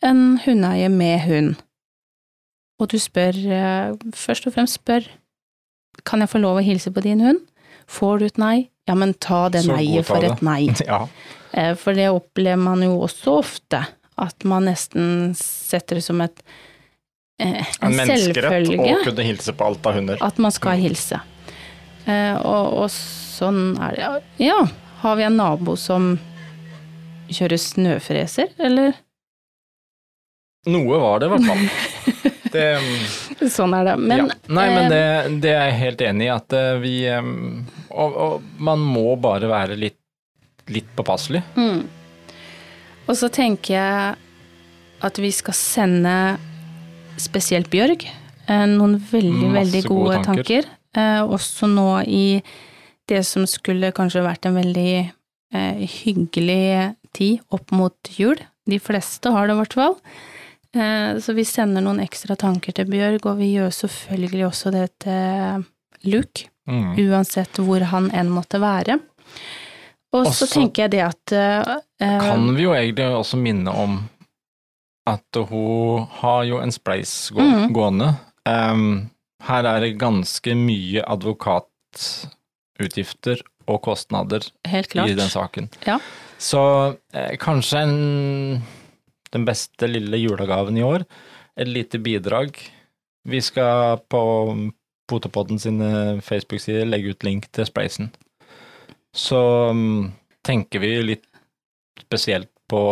en 0.06 0.38
hundeeier 0.44 0.88
med 0.92 1.20
hund, 1.26 1.54
og 2.80 2.88
du 2.88 2.96
spør, 2.98 3.36
eh, 3.36 3.92
først 4.16 4.46
og 4.48 4.54
fremst 4.54 4.78
spør, 4.80 5.04
kan 6.08 6.20
jeg 6.24 6.30
få 6.32 6.40
lov 6.40 6.56
å 6.60 6.64
hilse 6.64 6.90
på 6.90 7.02
din 7.04 7.20
hund? 7.20 7.42
Får 7.90 8.18
du 8.20 8.24
et 8.30 8.38
nei? 8.40 8.70
Ja, 8.88 8.94
men 8.94 9.12
ta 9.20 9.48
det 9.52 9.66
nei-et 9.68 10.06
for 10.08 10.24
et 10.24 10.40
nei. 10.42 10.70
Ja. 10.86 11.02
Eh, 11.52 11.74
For 11.74 11.92
det 11.92 12.08
opplever 12.08 12.56
man 12.62 12.80
jo 12.86 13.00
også 13.04 13.38
ofte, 13.42 13.82
at 14.16 14.44
man 14.44 14.64
nesten 14.70 15.34
setter 15.36 15.98
det 15.98 16.04
som 16.06 16.20
et 16.24 16.40
eh, 16.40 16.69
En 17.40 17.56
en 17.88 17.94
selvfølge 17.96 18.94
å 18.94 18.98
kunne 19.04 19.24
hilse 19.24 19.54
på 19.56 19.64
alt 19.70 19.86
av 19.88 19.96
hunder. 19.96 20.18
at 20.20 20.38
man 20.38 20.52
skal 20.52 20.80
hilse. 20.80 21.20
Eh, 22.04 22.36
og, 22.36 22.74
og 22.82 22.90
sånn 22.92 23.78
er 23.80 23.96
det. 23.96 24.10
Ja, 24.44 24.58
har 25.00 25.16
vi 25.16 25.24
en 25.24 25.38
nabo 25.40 25.76
som 25.80 26.12
kjører 27.30 27.60
snøfreser, 27.62 28.52
eller? 28.58 28.98
Noe 30.68 31.00
var 31.00 31.22
det, 31.22 31.30
i 31.30 31.34
hvert 31.34 31.48
fall. 31.48 31.64
Det, 32.50 32.64
Sånn 33.46 33.74
er 33.78 33.84
det. 33.86 33.92
Men, 34.02 34.24
ja. 34.24 34.36
Nei, 34.50 34.64
men 34.74 34.86
eh, 34.90 34.90
det, 34.90 35.36
det 35.44 35.50
er 35.54 35.68
jeg 35.68 35.76
helt 35.84 36.00
enig 36.02 36.24
i, 36.26 36.30
at 36.34 36.54
eh, 36.58 36.70
vi 36.82 36.94
eh, 37.06 37.28
og, 37.94 38.16
og 38.24 38.48
man 38.58 38.82
må 38.82 39.14
bare 39.22 39.46
være 39.46 39.76
litt, 39.78 40.00
litt 40.66 40.88
påpasselig. 40.98 41.44
Mm. 41.54 41.84
Og 43.06 43.14
så 43.18 43.30
tenker 43.30 43.76
jeg 43.76 44.18
at 45.06 45.22
vi 45.22 45.30
skal 45.32 45.56
sende 45.56 46.16
spesielt 47.20 47.70
Bjørg 47.72 48.04
eh, 48.08 48.66
noen 48.70 48.96
veldig, 49.10 49.46
Masse 49.46 49.56
veldig 49.58 49.82
gode, 49.86 50.02
gode 50.02 50.24
tanker. 50.26 50.66
tanker. 50.66 50.70
Eh, 50.96 51.22
også 51.36 51.68
nå 51.70 51.88
i 52.08 52.24
det 53.10 53.22
som 53.26 53.46
skulle 53.50 53.92
kanskje 53.94 54.22
vært 54.26 54.46
en 54.46 54.58
veldig 54.58 54.92
eh, 55.54 55.80
hyggelig 56.02 56.94
tid 57.16 57.40
opp 57.54 57.72
mot 57.74 58.12
jul. 58.16 58.38
De 58.70 58.78
fleste 58.82 59.32
har 59.34 59.48
det 59.50 59.56
i 59.56 59.60
hvert 59.60 59.74
fall. 59.78 59.96
Eh, 60.76 61.18
så 61.22 61.34
vi 61.34 61.44
sender 61.48 61.82
noen 61.82 62.02
ekstra 62.04 62.36
tanker 62.38 62.74
til 62.76 62.86
Bjørg, 62.90 63.26
og 63.26 63.40
vi 63.42 63.52
gjør 63.56 63.72
selvfølgelig 63.74 64.46
også 64.52 64.72
det 64.76 64.88
til 65.06 65.66
Luke 66.10 66.46
Mm. 66.70 66.92
uansett 67.10 67.56
hvor 67.64 67.82
han 67.90 68.10
enn 68.14 68.28
måtte 68.30 68.60
være. 68.62 68.98
Og 70.14 70.26
så 70.34 70.46
tenker 70.46 70.84
jeg 70.84 70.92
det 70.92 71.00
at 71.02 71.32
eh, 71.34 72.20
Kan 72.22 72.44
vi 72.54 72.62
jo 72.66 72.74
egentlig 72.76 73.08
også 73.16 73.38
minne 73.40 73.72
om 73.74 73.96
at 75.10 75.36
hun 75.50 76.06
har 76.20 76.42
jo 76.48 76.56
en 76.62 76.72
spleis 76.74 77.12
gå 77.34 77.42
mm. 77.42 77.72
gående. 77.76 78.08
Um, 78.48 79.10
her 79.46 79.62
er 79.68 79.78
det 79.84 80.00
ganske 80.00 80.50
mye 80.56 81.00
advokatutgifter 81.04 83.38
og 83.70 83.78
kostnader 83.84 84.42
i 84.66 85.14
den 85.16 85.30
saken. 85.30 85.68
Ja. 85.86 85.98
Så 86.40 86.60
eh, 87.14 87.36
kanskje 87.40 87.78
en, 87.84 88.62
den 89.32 89.44
beste 89.48 89.86
lille 89.90 90.16
julegaven 90.20 90.76
i 90.78 90.82
år, 90.84 91.04
et 91.60 91.68
lite 91.68 91.98
bidrag. 92.02 92.50
Vi 93.28 93.40
skal 93.44 93.98
på 94.08 94.20
Potepodden 95.10 95.58
sine 95.58 96.20
Facebook-sider 96.22 96.86
legge 96.86 97.10
ut 97.12 97.24
link 97.26 97.48
til 97.52 97.66
spleisen. 97.66 98.12
Så 99.10 99.40
um, 99.74 100.12
tenker 100.46 100.78
vi 100.84 101.02
litt 101.02 101.26
spesielt 101.98 102.50
på 102.70 102.82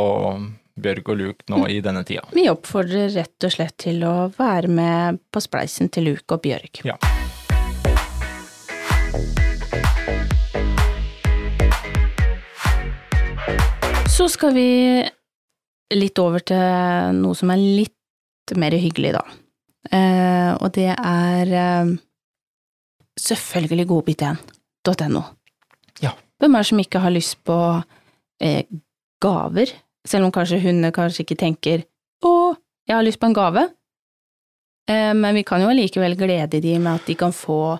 Bjørg 0.82 1.10
og 1.12 1.18
Luke 1.18 1.52
nå 1.52 1.64
i 1.70 1.80
denne 1.84 2.04
tida. 2.06 2.24
Vi 2.34 2.46
oppfordrer 2.50 3.10
rett 3.14 3.46
og 3.46 3.54
slett 3.54 3.76
til 3.84 4.02
å 4.06 4.30
være 4.34 4.70
med 4.72 5.20
på 5.32 5.42
spleisen 5.42 5.90
til 5.92 6.10
Luke 6.10 6.36
og 6.36 6.42
Bjørg. 6.44 6.82
Ja. 6.86 6.98
Så 14.08 14.26
skal 14.32 14.54
vi 14.56 14.68
litt 15.94 16.18
over 16.18 16.42
til 16.42 17.18
noe 17.20 17.38
som 17.38 17.52
er 17.54 17.62
litt 17.62 18.54
mer 18.58 18.74
hyggelig, 18.76 19.14
da. 19.14 19.24
Eh, 19.94 20.52
og 20.58 20.72
det 20.74 20.90
er 20.92 21.52
eh, 21.54 21.96
selvfølgelig 23.20 23.90
godbit1.no. 23.92 25.24
Hvem 26.38 26.54
er 26.54 26.62
det 26.62 26.70
som 26.70 26.80
ikke 26.82 27.02
har 27.02 27.14
lyst 27.14 27.38
på 27.46 27.58
eh, 28.42 28.62
gaver? 29.22 29.72
Selv 30.08 30.28
om 30.28 30.34
kanskje 30.34 30.60
hundene 30.62 30.94
kanskje 30.94 31.24
ikke 31.26 31.40
tenker 31.44 31.84
'å, 32.24 32.56
jeg 32.88 32.96
har 32.96 33.04
lyst 33.04 33.20
på 33.20 33.28
en 33.28 33.36
gave', 33.36 33.68
eh, 34.88 35.12
men 35.12 35.34
vi 35.34 35.44
kan 35.44 35.60
jo 35.60 35.68
allikevel 35.68 36.16
glede 36.16 36.60
de 36.60 36.78
med 36.78 36.94
at 36.94 37.06
de 37.06 37.14
kan 37.14 37.32
få 37.32 37.78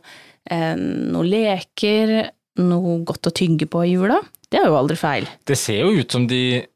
eh, 0.50 0.74
noen 0.76 1.30
leker, 1.30 2.30
noe 2.58 2.98
godt 3.04 3.30
å 3.30 3.34
tygge 3.34 3.68
på 3.70 3.84
i 3.86 3.94
jula. 3.94 4.20
Det 4.50 4.60
er 4.60 4.68
jo 4.68 4.76
aldri 4.76 4.96
feil. 4.96 5.28
Det 5.46 5.56
ser 5.56 5.80
jo 5.84 5.94
ut 6.00 6.10
som 6.10 6.26
de 6.26 6.66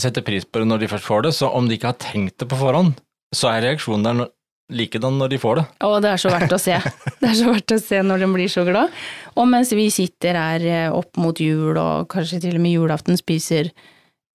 setter 0.00 0.24
pris 0.24 0.44
på 0.44 0.60
det 0.60 0.68
når 0.68 0.84
de 0.84 0.90
først 0.92 1.08
får 1.08 1.22
det, 1.26 1.32
så 1.36 1.50
om 1.52 1.68
de 1.68 1.76
ikke 1.76 1.92
har 1.92 2.00
tenkt 2.00 2.38
det 2.40 2.48
på 2.48 2.58
forhånd, 2.60 2.94
så 3.34 3.50
er 3.52 3.64
reaksjonen 3.68 4.06
der 4.06 4.30
likedan 4.70 5.18
når 5.18 5.32
de 5.32 5.38
får 5.42 5.60
det. 5.60 5.64
Å, 5.84 5.98
det 6.02 6.12
er 6.12 6.20
så 6.22 6.32
verdt 6.32 6.54
å 6.54 6.60
se. 6.60 6.76
Det 7.20 7.28
er 7.28 7.36
så 7.36 7.50
verdt 7.50 7.74
å 7.74 7.80
se 7.82 8.02
når 8.06 8.22
de 8.22 8.28
blir 8.32 8.50
så 8.50 8.64
glad. 8.66 8.92
Og 9.34 9.48
mens 9.50 9.72
vi 9.76 9.88
sitter 9.92 10.38
her 10.38 10.66
eh, 10.66 10.92
opp 10.94 11.18
mot 11.20 11.36
jul 11.42 11.74
og 11.74 12.06
kanskje 12.12 12.40
til 12.46 12.58
og 12.58 12.64
med 12.64 12.76
julaften 12.76 13.18
spiser 13.18 13.72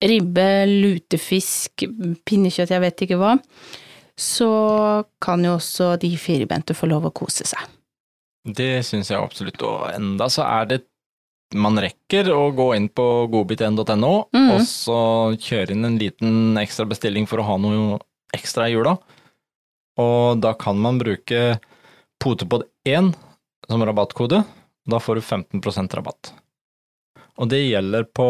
ribbe, 0.04 0.66
lutefisk, 0.70 1.86
pinnekjøtt, 2.28 2.74
jeg 2.74 2.84
vet 2.84 3.06
ikke 3.06 3.20
hva, 3.22 3.36
så 4.16 4.50
kan 5.24 5.44
jo 5.44 5.56
også 5.58 5.96
de 6.00 6.12
firbente 6.20 6.76
få 6.76 6.90
lov 6.92 7.10
å 7.10 7.16
kose 7.16 7.48
seg. 7.48 7.72
Det 8.46 8.84
syns 8.86 9.10
jeg 9.10 9.20
absolutt, 9.20 9.62
og 9.66 9.88
enda 9.96 10.28
så 10.32 10.46
er 10.46 10.70
det 10.70 10.82
man 11.56 11.78
rekker 11.80 12.30
å 12.34 12.50
gå 12.56 12.72
inn 12.76 12.88
på 12.94 13.06
godbit1.no 13.32 14.14
mm. 14.34 14.50
og 14.56 14.64
så 14.68 15.00
kjøre 15.40 15.76
inn 15.76 15.88
en 15.88 16.00
liten 16.02 16.58
ekstra 16.60 16.88
bestilling 16.90 17.28
for 17.30 17.42
å 17.42 17.48
ha 17.48 17.58
noe 17.62 18.00
ekstra 18.36 18.68
i 18.68 18.76
jula. 18.76 18.96
Og 20.02 20.42
da 20.44 20.52
kan 20.60 20.80
man 20.82 21.00
bruke 21.00 21.58
potepod1 22.24 23.14
som 23.70 23.86
rabattkode. 23.88 24.42
Da 24.86 25.00
får 25.02 25.22
du 25.22 25.22
15% 25.22 25.96
rabatt. 25.98 26.34
Og 27.40 27.50
det 27.52 27.64
gjelder 27.64 28.08
på 28.10 28.28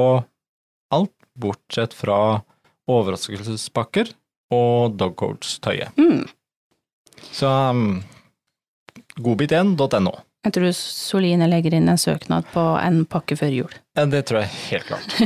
alt 0.93 1.15
bortsett 1.35 1.95
fra 1.95 2.41
overraskelsespakker 2.91 4.11
og 4.55 4.99
dogcoach-tøyet. 4.99 5.97
Mm. 5.97 6.27
Så 7.31 7.49
um, 7.49 8.03
godbit1.no. 9.17 10.13
Jeg 10.45 10.53
tror 10.53 10.69
Soline 10.77 11.49
legger 11.49 11.73
inn 11.73 11.89
en 11.89 11.97
søknad 11.97 12.45
på 12.53 12.61
en 12.77 13.01
pakke 13.09 13.39
før 13.39 13.51
jul. 13.63 13.77
Det 13.97 14.21
tror 14.29 14.43
jeg 14.43 14.53
helt 14.69 14.91
klart. 14.91 15.15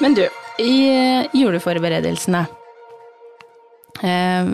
Men 0.00 0.14
du, 0.16 0.22
i 0.62 0.74
eh, 0.88 1.26
juleforberedelsene 1.36 2.40
eh, 4.02 4.46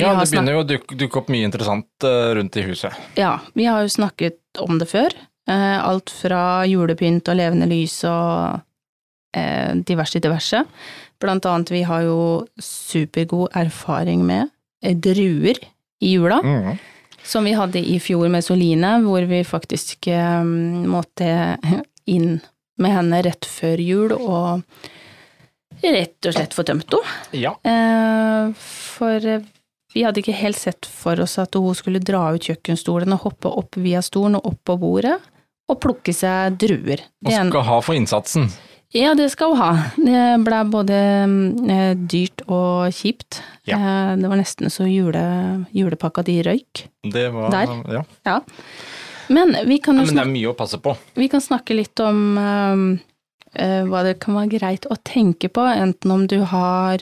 Ja, 0.00 0.12
det 0.14 0.28
begynner 0.30 0.56
jo 0.56 0.62
å 0.62 0.68
dukke, 0.68 0.96
dukke 1.02 1.20
opp 1.20 1.32
mye 1.32 1.48
interessant 1.48 2.06
eh, 2.06 2.30
rundt 2.38 2.56
i 2.56 2.64
huset. 2.68 2.96
Ja, 3.18 3.34
vi 3.58 3.66
har 3.68 3.84
jo 3.84 3.92
snakket 3.92 4.40
om 4.62 4.78
det 4.80 4.88
før. 4.88 5.16
Eh, 5.50 5.84
alt 5.84 6.10
fra 6.14 6.62
julepynt 6.68 7.26
og 7.30 7.38
levende 7.40 7.66
lys 7.70 7.96
og 8.06 8.60
eh, 9.36 9.72
diverse 9.86 10.22
diverse. 10.22 10.62
Blant 11.20 11.46
annet, 11.48 11.72
vi 11.74 11.82
har 11.88 12.04
jo 12.06 12.20
supergod 12.62 13.50
erfaring 13.58 14.22
med 14.26 14.46
eh, 14.84 14.94
druer 14.94 15.58
i 16.00 16.14
jula, 16.14 16.38
som 17.26 17.44
vi 17.44 17.56
hadde 17.56 17.82
i 17.82 17.98
fjor 18.00 18.30
med 18.32 18.46
Soline, 18.46 18.94
hvor 19.04 19.26
vi 19.28 19.42
faktisk 19.44 20.08
måtte 20.88 21.58
inn 22.14 22.38
med 22.80 22.94
henne 22.94 23.20
rett 23.26 23.44
før 23.44 23.82
jul 23.84 24.14
og 24.16 24.62
rett 25.82 26.28
og 26.30 26.32
slett 26.36 26.56
få 26.56 26.64
tømt 26.64 26.96
henne. 26.96 27.42
Ja. 27.42 27.52
For 28.56 29.26
vi 29.92 30.06
hadde 30.06 30.22
ikke 30.22 30.38
helt 30.38 30.56
sett 30.56 30.88
for 30.88 31.20
oss 31.20 31.36
at 31.42 31.58
hun 31.60 31.76
skulle 31.76 32.00
dra 32.00 32.30
ut 32.32 32.48
kjøkkenstolen 32.48 33.12
og 33.18 33.26
hoppe 33.26 33.52
opp 33.60 33.76
via 33.76 34.00
stolen 34.00 34.40
og 34.40 34.54
opp 34.54 34.62
på 34.70 34.78
bordet 34.80 35.18
og 35.70 35.80
plukke 35.82 36.14
seg 36.16 36.58
druer. 36.60 37.04
Og 37.24 37.32
skal 37.32 37.64
ha 37.68 37.78
for 37.84 37.96
innsatsen. 37.98 38.50
ja, 38.96 39.14
det 39.14 39.30
skal 39.32 39.54
hun 39.54 39.60
ha. 39.60 39.70
Det 39.96 40.22
ble 40.46 40.60
både 40.72 41.00
eh, 41.74 41.92
dyrt 42.10 42.42
og 42.48 42.90
kjipt. 42.96 43.42
Ja. 43.70 43.78
Eh, 43.78 44.14
det 44.20 44.30
var 44.30 44.40
nesten 44.40 44.72
så 44.72 44.88
jule, 44.90 45.22
julepakka 45.76 46.24
di 46.26 46.40
røyk. 46.46 46.86
Det 47.12 47.28
var 47.34 47.54
Der. 47.54 47.76
Ja. 48.00 48.02
Ja. 48.26 48.40
Men 49.30 49.54
vi 49.68 49.78
kan 49.78 49.94
jo 49.94 50.08
Men 50.08 50.16
det 50.18 50.24
er 50.24 50.32
mye 50.32 50.50
å 50.50 50.56
passe 50.58 50.80
på. 50.82 50.96
vi 51.14 51.28
kan 51.30 51.40
snakke 51.40 51.76
litt 51.78 52.00
om 52.02 52.38
eh, 52.40 52.80
uh, 53.62 53.82
hva 53.86 54.02
det 54.06 54.18
kan 54.22 54.34
være 54.34 54.58
greit 54.58 54.88
å 54.90 54.96
tenke 55.06 55.48
på, 55.48 55.62
enten 55.62 56.10
om 56.10 56.26
du 56.26 56.40
har 56.50 56.98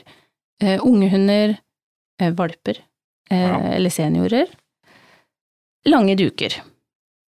uh, 0.63 0.77
unge 0.85 1.09
hunder, 1.09 1.57
uh, 2.21 2.29
valper 2.31 2.85
Ja. 3.29 3.59
eller 3.77 3.93
seniorer. 3.93 4.47
Lange 5.85 6.15
duker. 6.17 6.55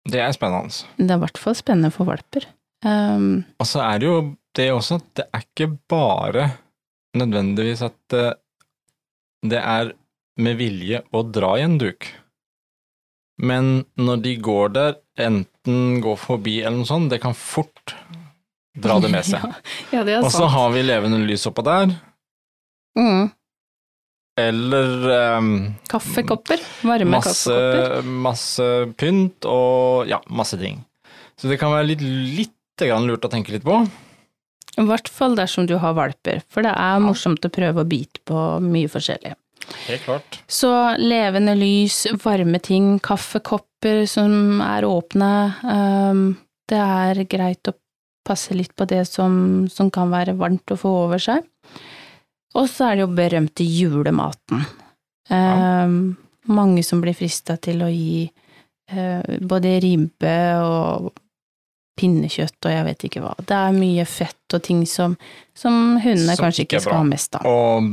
Det 0.09 0.21
er 0.23 0.33
spennende. 0.33 0.73
Det 0.97 1.11
er 1.11 1.19
i 1.19 1.23
hvert 1.25 1.37
fall 1.41 1.55
spennende 1.57 1.91
for 1.93 2.09
valper. 2.09 2.47
Um, 2.85 3.43
Og 3.61 3.67
så 3.69 3.83
er 3.85 3.99
det 4.01 4.07
jo 4.09 4.15
det 4.57 4.69
også 4.73 4.97
at 4.97 5.09
det 5.19 5.25
er 5.29 5.43
ikke 5.45 5.67
bare 5.91 6.47
nødvendigvis 7.17 7.83
at 7.85 8.15
eh, 8.17 8.33
det 9.45 9.59
er 9.61 9.91
med 10.41 10.57
vilje 10.57 11.03
å 11.13 11.21
dra 11.27 11.53
i 11.59 11.65
en 11.67 11.77
duk. 11.81 12.07
Men 13.41 13.83
når 13.97 14.21
de 14.25 14.33
går 14.43 14.73
der, 14.75 14.97
enten 15.21 15.99
går 16.03 16.17
forbi 16.19 16.59
eller 16.61 16.81
noe 16.81 16.89
sånt, 16.89 17.09
det 17.13 17.21
kan 17.23 17.35
fort 17.37 17.95
dra 18.77 18.97
det 19.03 19.11
med 19.13 19.25
seg. 19.27 19.43
ja, 19.95 20.01
ja, 20.07 20.19
Og 20.21 20.31
så 20.33 20.47
har 20.49 20.71
vi 20.73 20.83
levende 20.87 21.21
lys 21.27 21.45
oppå 21.49 21.65
der, 21.67 21.93
Mm. 22.91 23.29
Eller 24.39 25.09
um, 25.37 25.51
Kaffekopper. 25.91 26.61
Varme 26.87 27.17
masse, 27.17 27.51
kaffekopper. 27.51 28.07
masse 28.27 28.69
pynt 28.99 29.47
og 29.49 30.07
ja, 30.09 30.21
masse 30.29 30.59
ting. 30.61 30.81
Så 31.39 31.49
det 31.51 31.59
kan 31.61 31.73
være 31.73 31.91
litt, 31.93 32.05
litt 32.05 32.57
lurt 32.81 33.25
å 33.27 33.29
tenke 33.29 33.53
litt 33.53 33.65
på. 33.65 33.75
I 34.79 34.85
hvert 34.87 35.09
fall 35.11 35.35
dersom 35.37 35.67
du 35.69 35.75
har 35.81 35.93
valper, 35.93 36.41
for 36.49 36.65
det 36.65 36.71
er 36.73 37.03
morsomt 37.03 37.43
å 37.45 37.51
prøve 37.53 37.83
å 37.83 37.87
bite 37.87 38.23
på 38.25 38.37
mye 38.63 38.89
forskjellig. 38.89 39.35
Helt 39.85 40.05
klart. 40.05 40.39
Så 40.49 40.71
levende 40.97 41.53
lys, 41.59 42.05
varme 42.23 42.59
ting, 42.63 42.95
kaffekopper 43.03 44.05
som 44.09 44.63
er 44.65 44.87
åpne, 44.87 45.31
um, 45.61 46.23
det 46.71 46.79
er 46.79 47.23
greit 47.29 47.69
å 47.69 47.75
passe 48.25 48.55
litt 48.55 48.73
på 48.77 48.87
det 48.89 49.03
som, 49.09 49.67
som 49.69 49.91
kan 49.93 50.11
være 50.13 50.37
varmt 50.39 50.73
å 50.73 50.79
få 50.79 50.91
over 51.05 51.21
seg. 51.21 51.45
Og 52.57 52.67
så 52.69 52.89
er 52.91 52.95
det 52.99 53.05
jo 53.05 53.11
berømte 53.15 53.63
julematen. 53.63 54.65
Um, 55.31 56.17
mange 56.51 56.83
som 56.83 56.99
blir 57.03 57.15
frista 57.15 57.55
til 57.61 57.83
å 57.85 57.89
gi 57.91 58.25
eh, 58.91 59.37
både 59.39 59.75
ribbe 59.83 60.33
og 60.65 61.11
pinnekjøtt 62.01 62.65
og 62.65 62.73
jeg 62.73 62.85
vet 62.87 63.05
ikke 63.07 63.21
hva. 63.23 63.33
Det 63.39 63.55
er 63.55 63.75
mye 63.77 64.05
fett 64.09 64.55
og 64.57 64.63
ting 64.65 64.81
som, 64.89 65.15
som 65.55 65.97
hundene 66.01 66.35
Som 66.35 66.45
kanskje 66.47 66.65
ikke 66.65 66.75
ikke 66.79 66.83
skal 66.83 66.91
bra. 66.95 67.01
ha 67.03 67.07
mest 67.11 67.37
av. 67.39 67.47
Og 67.47 67.89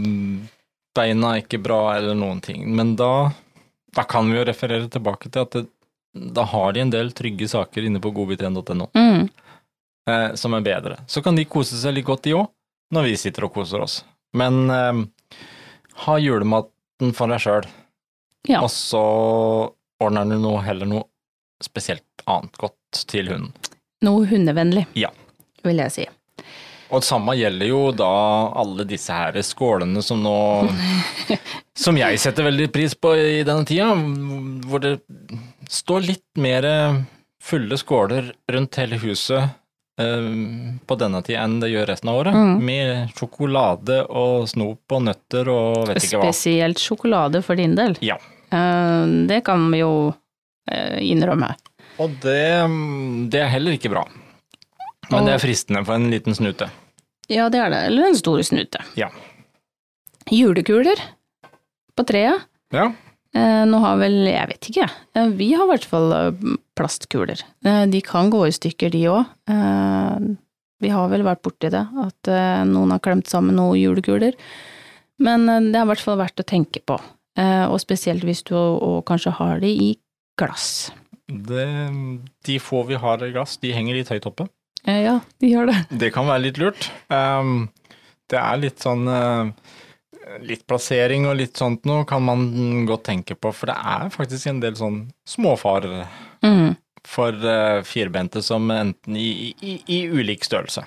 beina 0.99 1.35
er 1.37 1.43
ikke 1.45 1.61
bra 1.63 1.81
eller 1.99 2.17
noen 2.19 2.41
ting. 2.43 2.65
Men 2.75 2.97
da, 2.99 3.31
da 3.95 4.07
kan 4.09 4.31
vi 4.31 4.39
jo 4.41 4.47
referere 4.49 4.89
tilbake 4.91 5.31
til 5.31 5.45
at 5.45 5.55
det, 5.59 5.67
da 6.35 6.43
har 6.51 6.73
de 6.75 6.83
en 6.83 6.91
del 6.95 7.13
trygge 7.15 7.47
saker 7.53 7.85
inne 7.87 8.01
på 8.03 8.11
godbit1.no 8.17 8.89
Mm. 8.97 9.29
eh, 10.11 10.31
som 10.41 10.55
er 10.57 10.65
bedre. 10.67 10.97
Så 11.07 11.23
kan 11.23 11.37
de 11.37 11.45
kose 11.45 11.77
seg 11.79 11.95
litt 11.99 12.07
godt, 12.09 12.25
de 12.27 12.35
òg, 12.41 12.49
når 12.97 13.11
vi 13.11 13.17
sitter 13.21 13.45
og 13.47 13.53
koser 13.55 13.85
oss. 13.85 14.01
Men 14.37 14.71
eh, 14.71 15.03
ha 16.05 16.17
julematen 16.21 17.15
for 17.17 17.31
deg 17.33 17.41
sjøl, 17.45 17.67
Ja. 18.49 18.61
og 18.65 18.71
så 18.73 19.01
ordner 20.01 20.29
du 20.31 20.39
noe, 20.41 20.61
heller 20.63 20.87
noe 20.89 21.05
spesielt 21.63 22.05
annet 22.29 22.55
godt 22.61 23.03
til 23.11 23.29
hunden. 23.33 23.53
Noe 24.07 24.27
hundevennlig, 24.31 24.87
Ja. 24.95 25.11
vil 25.65 25.77
jeg 25.83 25.93
si. 25.93 26.07
Og 26.89 27.03
det 27.03 27.09
samme 27.09 27.35
gjelder 27.37 27.69
jo 27.69 27.81
da 27.93 28.09
alle 28.57 28.85
disse 28.89 29.13
her 29.13 29.33
skålene 29.45 30.01
som 30.03 30.23
nå 30.25 30.37
Som 31.79 31.99
jeg 32.01 32.17
setter 32.19 32.47
veldig 32.47 32.71
pris 32.73 32.95
på 32.99 33.13
i 33.15 33.43
denne 33.47 33.67
tida, 33.69 33.91
hvor 34.67 34.81
det 34.83 34.95
står 35.71 36.07
litt 36.07 36.41
mer 36.41 36.65
fulle 37.43 37.77
skåler 37.79 38.33
rundt 38.51 38.75
hele 38.81 38.99
huset 38.99 39.51
på 39.99 40.97
denne 41.01 41.21
tida 41.27 41.43
enn 41.43 41.57
det 41.63 41.73
gjør 41.73 41.89
resten 41.91 42.11
av 42.13 42.21
året. 42.21 42.37
Mm. 42.39 42.65
Med 42.65 43.15
sjokolade 43.19 43.97
og 44.07 44.47
snop 44.51 44.95
og 44.95 45.03
nøtter 45.09 45.51
og 45.51 45.89
vet 45.91 46.03
ikke 46.05 46.21
hva. 46.23 46.29
Spesielt 46.31 46.79
sjokolade 46.83 47.43
for 47.43 47.59
din 47.59 47.75
del. 47.79 47.97
Ja. 48.05 48.17
Eh, 48.55 49.05
Det 49.29 49.41
kan 49.45 49.67
vi 49.73 49.81
jo 49.83 49.93
eh, 50.71 50.99
innrømme. 51.03 51.51
Og 51.99 52.15
det, 52.23 52.39
det 53.35 53.41
er 53.43 53.51
heller 53.57 53.75
ikke 53.75 53.91
bra. 53.91 54.05
Men 55.11 55.25
det 55.27 55.35
er 55.35 55.43
fristende 55.43 55.83
for 55.89 55.97
en 55.99 56.11
liten 56.13 56.37
snute. 56.37 56.69
Ja, 57.29 57.49
det 57.51 57.59
er 57.59 57.71
det. 57.73 57.81
Eller 57.91 58.07
en 58.13 58.17
stor 58.17 58.39
snute. 58.47 58.81
Ja. 58.95 59.09
Julekuler 60.31 61.01
på 61.97 62.05
treet. 62.07 62.45
Ja. 62.73 62.91
Eh, 63.37 63.65
Nå 63.69 63.79
har 63.83 63.99
vel, 64.01 64.15
jeg 64.31 64.49
vet 64.55 64.69
ikke, 64.71 64.87
vi 65.37 65.51
har 65.53 65.67
i 65.67 65.71
hvert 65.75 65.85
fall 65.89 66.13
eh, 66.17 66.53
plastkuler. 66.79 67.43
Eh, 67.67 67.85
De 67.93 68.01
kan 68.05 68.31
gå 68.33 68.45
i 68.49 68.55
stykker, 68.55 68.93
de 68.95 69.03
òg. 69.13 70.37
Vi 70.79 70.91
har 70.95 71.09
vel 71.11 71.25
vært 71.27 71.43
borti 71.43 71.69
det, 71.75 71.81
at 72.05 72.29
noen 72.71 72.93
har 72.95 73.01
klemt 73.03 73.27
sammen 73.27 73.57
noen 73.59 73.81
julekuler. 73.81 74.37
Men 75.19 75.49
det 75.51 75.75
er 75.75 75.83
i 75.83 75.89
hvert 75.91 76.05
fall 76.05 76.21
verdt 76.21 76.39
å 76.39 76.47
tenke 76.47 76.79
på. 76.87 76.95
Og 77.35 77.75
spesielt 77.83 78.23
hvis 78.23 78.45
du 78.47 78.55
kanskje 79.09 79.33
har 79.41 79.59
de 79.59 79.73
i 79.75 79.89
glass. 80.39 80.93
Det, 81.27 81.67
de 82.47 82.61
få 82.63 82.85
vi 82.87 82.95
har 82.95 83.25
i 83.27 83.33
glass, 83.35 83.57
de 83.59 83.73
henger 83.75 83.99
litt 83.99 84.13
høyt 84.15 84.31
oppe. 84.31 84.47
Ja, 84.87 85.17
de 85.43 85.51
gjør 85.51 85.73
det. 85.73 85.81
Det 85.99 86.13
kan 86.15 86.31
være 86.31 86.45
litt 86.47 86.63
lurt. 86.63 86.87
Det 87.11 88.39
er 88.39 88.63
litt 88.63 88.79
sånn 88.87 89.03
Litt 90.45 90.67
plassering 90.69 91.25
og 91.29 91.39
litt 91.39 91.57
sånt 91.57 91.87
noe 91.89 92.05
kan 92.09 92.23
man 92.25 92.85
godt 92.89 93.07
tenke 93.09 93.37
på, 93.39 93.53
for 93.55 93.71
det 93.71 93.79
er 93.79 94.11
faktisk 94.13 94.51
en 94.51 94.61
del 94.65 94.77
sånn 94.79 95.07
småfarer 95.29 96.05
Mm. 96.45 96.77
for 97.09 97.33
uh, 97.33 97.83
firbente 97.83 98.43
som 98.45 98.71
enten 98.71 99.17
i, 99.17 99.55
i, 99.59 99.73
i 99.91 100.05
ulik 100.07 100.45
størrelse. 100.45 100.85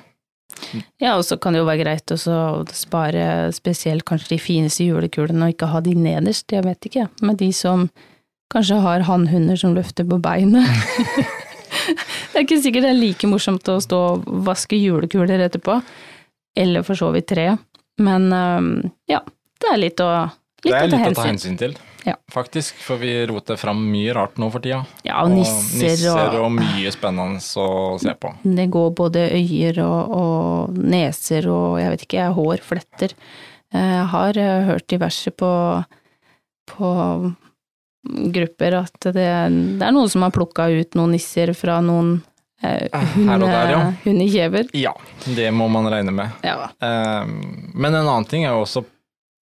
Ja, 1.02 1.16
og 1.18 1.26
så 1.26 1.38
kan 1.42 1.54
det 1.54 1.62
jo 1.62 1.68
være 1.68 1.82
greit 1.84 2.14
å 2.14 2.18
spare 2.72 3.26
spesielt 3.56 4.06
kanskje 4.08 4.36
de 4.36 4.40
fineste 4.40 4.86
julekulene 4.86 5.48
og 5.48 5.56
ikke 5.56 5.72
ha 5.72 5.82
de 5.84 5.96
nederst, 5.98 6.52
jeg 6.54 6.64
vet 6.64 6.88
ikke, 6.88 7.08
men 7.26 7.40
de 7.40 7.50
som 7.56 7.90
kanskje 8.52 8.80
har 8.84 9.06
hannhunder 9.08 9.60
som 9.60 9.76
løfter 9.76 10.08
på 10.08 10.20
beinet. 10.22 10.68
det 12.32 12.36
er 12.36 12.46
ikke 12.46 12.62
sikkert 12.64 12.88
det 12.88 12.94
er 12.94 13.00
like 13.00 13.32
morsomt 13.32 13.68
å 13.72 13.80
stå 13.84 14.00
og 14.12 14.32
vaske 14.48 14.80
julekuler 14.80 15.48
etterpå, 15.48 15.80
eller 16.60 16.84
for 16.88 17.00
så 17.00 17.12
vidt 17.16 17.30
tre, 17.32 17.54
men 18.02 18.92
ja, 19.10 19.22
det 19.62 19.72
er 19.74 19.80
litt 19.82 20.02
å, 20.04 20.10
litt 20.66 20.74
det 20.74 20.80
er 20.80 20.88
å 20.88 20.92
ta 20.92 20.98
litt 20.98 21.12
å 21.18 21.22
ta 21.22 21.28
hensyn. 21.30 21.58
til, 21.60 21.76
Ja. 22.06 22.16
faktisk, 22.34 22.80
for 22.82 22.98
vi 22.98 23.12
roter 23.30 23.58
fram 23.62 23.84
mye 23.92 24.14
rart 24.18 24.40
nå 24.42 24.48
for 24.52 24.60
tida. 24.64 24.80
Ja, 25.06 25.20
og 25.24 25.32
nisser, 25.36 25.78
nisser 25.84 26.18
og, 26.40 26.48
og 26.48 26.52
mye 26.58 26.92
spennende 26.94 27.38
å 27.38 28.00
se 28.02 28.16
på. 28.18 28.34
det 28.44 28.68
går 28.74 28.90
både 28.98 29.28
øyer 29.38 29.80
og, 29.86 30.16
og 30.18 30.78
neser 30.82 31.48
og 31.52 31.78
jeg 31.82 31.94
vet 31.94 32.06
ikke, 32.08 32.30
hår, 32.40 32.64
fletter. 32.66 33.14
Eh, 33.74 33.94
Jeg 34.00 34.08
har 34.16 34.38
eh, 34.38 34.66
hørt 34.72 34.88
diverse 34.92 35.32
på, 35.32 35.52
på 36.74 36.90
grupper 38.34 38.74
at 38.82 38.98
det, 39.14 39.14
det 39.14 39.86
er 39.86 39.94
noen 39.94 40.10
som 40.10 40.24
har 40.26 40.34
plukka 40.34 40.66
ut 40.74 40.96
noen 40.98 41.14
nisser 41.14 41.54
fra 41.54 41.78
noen 41.86 42.16
eh, 42.64 42.88
Her 42.94 43.36
og 43.42 43.48
der, 43.48 43.70
ja. 43.72 43.80
hunde- 43.80 43.98
hundekjever. 44.06 44.70
Ja, 44.78 44.94
det 45.26 45.50
må 45.54 45.68
man 45.72 45.88
regne 45.92 46.12
med. 46.12 46.30
Ja. 46.46 46.70
Men 46.82 47.94
en 47.94 48.02
annen 48.08 48.26
ting 48.30 48.46
er 48.46 48.54
jo 48.56 48.64
også 48.66 48.84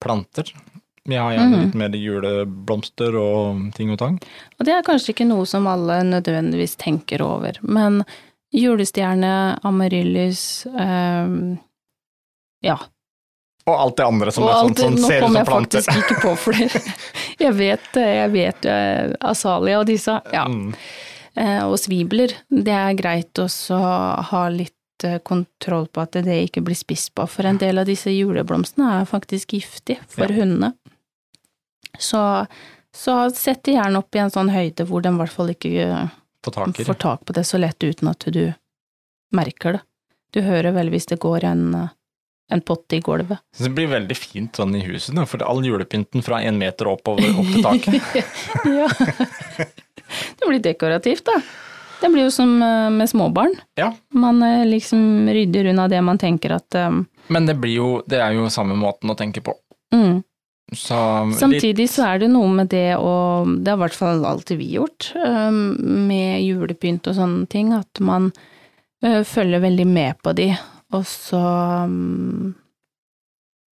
planter. 0.03 0.51
Vi 1.09 1.15
har 1.17 1.31
gjerne 1.33 1.55
Mhm. 1.57 1.61
litt 1.65 1.75
mer 1.75 1.89
juleblomster 1.97 3.15
og 3.17 3.73
ting 3.73 3.89
og 3.91 3.97
tang. 3.97 4.19
Og 4.59 4.65
det 4.65 4.73
er 4.75 4.83
kanskje 4.85 5.13
ikke 5.15 5.25
noe 5.27 5.45
som 5.45 5.65
alle 5.67 6.03
nødvendigvis 6.05 6.75
tenker 6.77 7.21
over, 7.25 7.57
men 7.63 8.03
julestjerne, 8.53 9.59
amaryllis, 9.63 10.65
eh, 10.67 11.57
ja, 12.61 12.77
Og 13.69 13.75
alt 13.79 13.97
det 13.97 14.05
andre 14.05 14.31
som 14.31 14.43
er 14.45 14.53
alt- 14.53 14.79
som 14.79 14.95
nå 14.95 15.05
ser 15.07 15.17
ut 15.19 15.23
kom 15.23 15.35
jeg 15.35 15.45
faktisk 15.45 15.89
ikke 15.97 16.21
på 16.23 16.31
flere. 16.37 16.81
Jeg 17.39 17.53
vet, 17.55 17.89
jeg 17.95 18.31
vet 18.33 18.65
eh, 18.65 19.11
asalia 19.21 19.77
og 19.79 19.85
disse, 19.87 20.11
ja. 20.33 20.41
Mm. 20.45 20.73
Eh, 21.39 21.61
Og 21.63 21.77
svibler. 21.79 22.33
Det 22.51 22.73
er 22.75 22.97
greit 22.99 23.39
også 23.39 23.77
å 23.79 24.21
ha 24.31 24.41
litt 24.51 25.05
eh, 25.07 25.19
kontroll 25.23 25.87
på 25.87 26.01
at 26.03 26.17
det 26.25 26.39
ikke 26.49 26.63
blir 26.65 26.75
spist 26.75 27.13
på, 27.15 27.23
for 27.31 27.47
en 27.47 27.59
del 27.61 27.79
av 27.79 27.87
disse 27.87 28.11
juleblomstene 28.11 28.99
er 28.99 29.07
faktisk 29.07 29.55
giftig 29.55 29.99
for 30.11 30.27
Ja. 30.27 30.41
hundene. 30.41 30.73
Så, 31.99 32.19
så 32.95 33.15
sett 33.33 33.63
gjerne 33.71 33.97
opp 34.03 34.15
i 34.15 34.19
en 34.21 34.31
sånn 34.31 34.51
høyde 34.53 34.85
hvor 34.87 35.01
de 35.01 35.09
i 35.13 35.17
hvert 35.21 35.33
fall 35.33 35.49
ikke 35.55 35.71
eh, 35.87 36.11
På 36.43 36.51
får 36.53 36.99
tak 36.99 37.23
på 37.25 37.33
det 37.35 37.45
så 37.47 37.57
lett 37.59 37.81
uten 37.83 38.07
at 38.11 38.27
du 38.31 38.43
merker 39.35 39.73
det. 39.79 39.81
Du 40.31 40.41
hører 40.45 40.71
vel 40.75 40.91
hvis 40.93 41.07
det 41.09 41.17
går 41.19 41.43
en, 41.49 41.63
en 42.53 42.61
pott 42.61 42.93
i 42.93 42.99
gulvet. 43.01 43.39
Det 43.57 43.71
blir 43.73 43.87
veldig 43.89 44.15
fint 44.17 44.55
sånn 44.55 44.75
i 44.77 44.83
huset, 44.85 45.15
for 45.27 45.41
all 45.43 45.63
julepynten 45.65 46.21
fra 46.23 46.41
en 46.45 46.59
meter 46.61 46.87
oppover 46.91 47.31
opp 47.33 47.49
til 47.49 47.63
taket. 47.65 48.35
ja. 48.79 48.87
Det 50.39 50.47
blir 50.47 50.63
dekorativt, 50.63 51.25
da. 51.29 51.41
Det 52.01 52.09
blir 52.09 52.23
jo 52.23 52.31
som 52.31 52.61
eh, 52.63 52.89
med 52.89 53.09
småbarn. 53.09 53.55
Ja. 53.75 53.93
Man 54.09 54.43
eh, 54.43 54.65
liksom 54.65 55.29
rydder 55.29 55.65
unna 55.65 55.87
det 55.87 56.01
man 56.01 56.17
tenker 56.17 56.55
at 56.55 56.75
um, 56.75 57.05
Men 57.27 57.45
det 57.45 57.57
blir 57.59 57.75
jo, 57.75 57.89
det 58.07 58.21
er 58.23 58.37
jo 58.37 58.47
samme 58.49 58.77
måten 58.79 59.11
å 59.11 59.17
tenke 59.19 59.43
på. 59.43 59.55
mm. 59.95 60.23
Så 60.69 61.25
litt, 61.25 61.39
Samtidig 61.39 61.87
så 61.89 62.03
er 62.05 62.19
det 62.21 62.27
noe 62.29 62.45
med 62.53 62.67
det 62.69 62.93
å 63.01 63.41
Det 63.57 63.71
har 63.71 63.79
i 63.79 63.81
hvert 63.87 63.95
fall 63.97 64.19
alltid 64.29 64.59
vi 64.59 64.67
gjort, 64.75 65.07
um, 65.17 65.73
med 66.05 66.43
julepynt 66.45 67.09
og 67.09 67.17
sånne 67.17 67.47
ting, 67.49 67.71
at 67.73 68.01
man 68.05 68.29
uh, 69.01 69.23
følger 69.25 69.63
veldig 69.63 69.87
med 69.89 70.19
på 70.21 70.35
de, 70.37 70.51
og 70.93 71.07
så 71.09 71.41
um, 71.89 72.53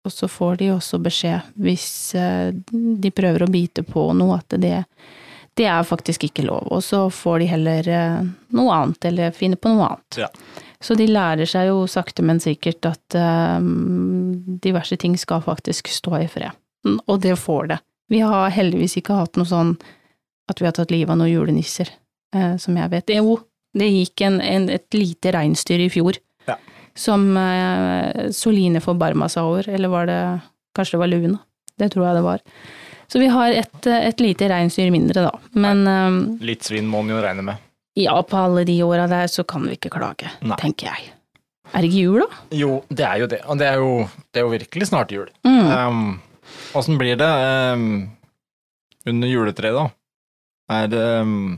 Og 0.09 0.15
så 0.15 0.29
får 0.31 0.57
de 0.63 0.73
også 0.73 1.03
beskjed 1.05 1.53
hvis 1.61 1.87
uh, 2.17 2.49
de 2.73 3.13
prøver 3.13 3.45
å 3.45 3.53
bite 3.53 3.85
på 3.85 4.09
noe, 4.17 4.41
at 4.41 4.57
det 4.57 4.81
det 5.57 5.67
er 5.73 5.83
faktisk 5.89 6.27
ikke 6.29 6.45
lov, 6.45 6.67
og 6.73 6.83
så 6.85 7.07
får 7.13 7.39
de 7.41 7.47
heller 7.49 7.89
eh, 7.89 8.23
noe 8.57 8.73
annet, 8.77 9.05
eller 9.09 9.31
finne 9.37 9.57
på 9.57 9.71
noe 9.73 9.87
annet. 9.89 10.19
Ja. 10.21 10.29
Så 10.85 10.95
de 10.99 11.07
lærer 11.09 11.49
seg 11.49 11.71
jo 11.71 11.87
sakte, 11.89 12.23
men 12.27 12.41
sikkert 12.45 12.85
at 12.91 13.17
eh, 13.17 13.59
diverse 14.63 14.99
ting 15.01 15.17
skal 15.19 15.41
faktisk 15.45 15.89
stå 15.89 16.19
i 16.23 16.27
fred. 16.31 16.53
Mm, 16.87 16.99
Og 17.09 17.21
det 17.25 17.37
får 17.41 17.71
det. 17.73 17.79
Vi 18.13 18.21
har 18.23 18.53
heldigvis 18.55 18.99
ikke 19.01 19.17
hatt 19.19 19.37
noe 19.41 19.49
sånn 19.49 19.73
at 20.51 20.61
vi 20.61 20.69
har 20.69 20.77
tatt 20.77 20.93
livet 20.95 21.11
av 21.11 21.19
noen 21.19 21.33
julenisser, 21.33 21.89
eh, 22.37 22.55
som 22.63 22.77
jeg 22.79 22.93
vet. 22.93 23.15
Jo, 23.17 23.39
det 23.77 23.89
gikk 23.91 24.23
en, 24.29 24.41
en, 24.41 24.69
et 24.71 24.87
lite 24.95 25.33
reinsdyr 25.35 25.87
i 25.87 25.91
fjor, 25.93 26.21
Ja. 26.47 26.55
som 26.95 27.25
Soline 28.33 28.81
forbarma 28.81 29.27
seg 29.33 29.43
over, 29.49 29.67
eller 29.69 29.91
var 29.93 30.07
det 30.09 30.21
Kanskje 30.77 30.95
det 30.97 31.01
var 31.03 31.09
Luna? 31.11 31.39
Det 31.81 31.87
tror 31.93 32.05
jeg 32.07 32.17
det 32.19 32.23
var. 32.25 32.41
Så 33.09 33.21
vi 33.23 33.29
har 33.31 33.55
et, 33.55 33.87
et 33.87 34.21
lite 34.21 34.49
reinsdyr 34.51 34.91
mindre, 34.91 35.29
da. 35.29 35.33
Men 35.55 35.85
um, 35.87 36.17
litt 36.43 36.67
svinn 36.67 36.89
må 36.91 37.05
man 37.05 37.15
jo 37.17 37.21
regne 37.23 37.45
med. 37.47 37.63
ja, 37.97 38.17
på 38.23 38.37
alle 38.37 38.65
de 38.69 38.81
åra 38.85 39.07
der 39.09 39.27
så 39.33 39.45
kan 39.49 39.65
vi 39.65 39.77
ikke 39.79 39.93
klage, 39.95 40.29
Nei. 40.43 40.57
tenker 40.61 40.91
jeg. 40.91 41.13
Er 41.73 41.83
det 41.83 41.89
ikke 41.91 42.03
jul, 42.03 42.23
da? 42.23 42.41
Jo, 42.55 42.73
det 42.89 43.07
er 43.07 43.23
jo 43.23 43.29
det. 43.31 43.39
Og 43.47 43.59
det 43.59 43.67
er 43.69 43.79
jo, 43.83 43.93
det 44.31 44.41
er 44.41 44.45
jo 44.47 44.53
virkelig 44.53 44.89
snart 44.91 45.15
jul. 45.15 45.31
Mm. 45.47 45.71
Um, 46.77 46.99
blir 46.99 47.17
det 47.19 47.31
um, 47.75 47.87
under 49.07 49.29
juletreet, 49.33 49.75
da? 49.75 49.87
Er 50.77 50.91
det 50.91 51.07
um, 51.23 51.57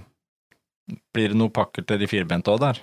Blir 1.13 1.33
det 1.33 1.37
noen 1.37 1.53
pakker 1.53 1.85
til 1.85 2.01
de 2.01 2.07
firbente 2.09 2.49
òg 2.53 2.63
der? 2.63 2.79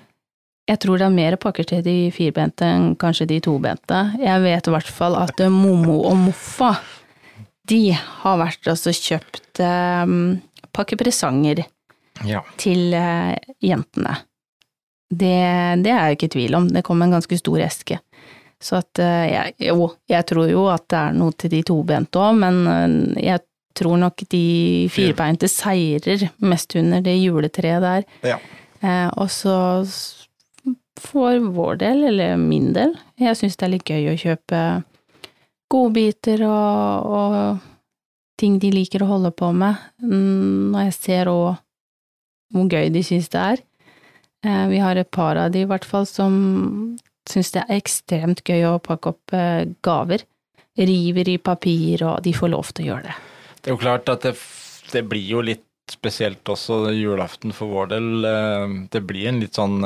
Jeg 0.69 0.79
tror 0.81 0.97
det 0.97 1.05
er 1.07 1.13
mer 1.13 1.35
pakker 1.41 1.65
til 1.69 1.81
de 1.85 1.95
firbente 2.13 2.65
enn 2.65 2.91
kanskje 3.01 3.27
de 3.29 3.39
tobente. 3.45 3.97
Jeg 4.21 4.41
vet 4.41 4.67
i 4.69 4.73
hvert 4.73 4.89
fall 4.89 5.17
at 5.17 5.41
Mommo 5.45 5.75
Momo 5.77 5.97
og 6.09 6.15
Moffa, 6.23 6.71
de 7.69 7.81
har 7.95 8.37
vært 8.41 8.67
og 8.71 8.77
kjøpt 8.79 9.61
eh, 9.63 10.13
pakke 10.75 10.97
presanger 10.99 11.63
Ja. 12.23 12.41
til 12.61 12.93
eh, 12.95 13.35
jentene. 13.63 14.15
Det, 15.09 15.35
det 15.83 15.91
er 15.91 16.07
jeg 16.09 16.15
ikke 16.17 16.29
i 16.29 16.33
tvil 16.35 16.55
om, 16.57 16.67
det 16.71 16.83
kom 16.87 17.01
en 17.03 17.11
ganske 17.13 17.37
stor 17.37 17.59
eske. 17.65 17.99
Så 18.63 18.79
at 18.79 18.99
eh, 19.03 19.25
jeg, 19.33 19.55
jo, 19.67 19.89
jeg 20.09 20.25
tror 20.29 20.47
jo 20.49 20.63
at 20.71 20.87
det 20.91 21.01
er 21.01 21.17
noe 21.19 21.35
til 21.37 21.51
de 21.53 21.59
tobente 21.67 22.21
òg, 22.21 22.39
men 22.39 22.61
eh, 22.71 23.25
jeg 23.27 23.43
tror 23.75 23.99
nok 23.99 24.23
de 24.31 24.87
firbeinte 24.93 25.49
seirer 25.51 26.29
mest 26.47 26.77
under 26.79 27.03
det 27.03 27.17
juletreet 27.19 27.83
der. 27.83 28.05
Ja. 28.23 28.37
Eh, 28.79 29.09
og 29.19 29.27
så 29.33 29.57
for 31.03 31.35
vår 31.51 31.81
del, 31.83 32.05
eller 32.07 32.37
min 32.39 32.71
del, 32.75 32.93
jeg 33.19 33.35
syns 33.37 33.57
det 33.59 33.67
er 33.67 33.73
litt 33.75 33.89
gøy 33.91 34.13
å 34.13 34.17
kjøpe 34.19 34.59
godbiter 35.71 36.43
og, 36.47 37.07
og 37.19 37.63
ting 38.39 38.57
de 38.61 38.71
liker 38.73 39.03
å 39.03 39.09
holde 39.15 39.31
på 39.35 39.51
med, 39.55 39.79
mm, 40.03 40.71
når 40.73 40.89
jeg 40.89 40.97
ser 40.99 41.31
òg 41.31 41.55
hvor 42.55 42.69
gøy 42.71 42.91
de 42.93 43.01
syns 43.03 43.31
det 43.33 43.41
er. 43.41 43.63
Eh, 44.45 44.65
vi 44.71 44.79
har 44.83 44.99
et 44.99 45.09
par 45.11 45.39
av 45.41 45.51
de 45.51 45.63
i 45.65 45.69
hvert 45.69 45.87
fall 45.87 46.05
som 46.07 46.33
syns 47.29 47.51
det 47.55 47.63
er 47.63 47.79
ekstremt 47.79 48.43
gøy 48.45 48.67
å 48.69 48.79
pakke 48.83 49.15
opp 49.15 49.35
eh, 49.35 49.65
gaver. 49.85 50.25
River 50.75 51.29
i 51.31 51.37
papir, 51.39 52.01
og 52.03 52.19
de 52.25 52.33
får 52.35 52.51
lov 52.51 52.71
til 52.75 52.83
å 52.83 52.87
gjøre 52.89 53.07
det. 53.07 53.13
Det 53.63 53.69
er 53.71 53.75
jo 53.77 53.79
klart 53.79 54.09
at 54.11 54.25
det, 54.27 54.33
det 54.91 55.05
blir 55.07 55.23
jo 55.23 55.43
litt 55.47 55.63
spesielt 55.87 56.43
også 56.51 56.89
julaften 56.91 57.53
for 57.55 57.71
vår 57.71 57.93
del. 57.95 58.09
eh, 58.27 58.75
Det 58.91 59.01
blir 59.07 59.31
en 59.31 59.39
litt 59.41 59.55
sånn 59.57 59.79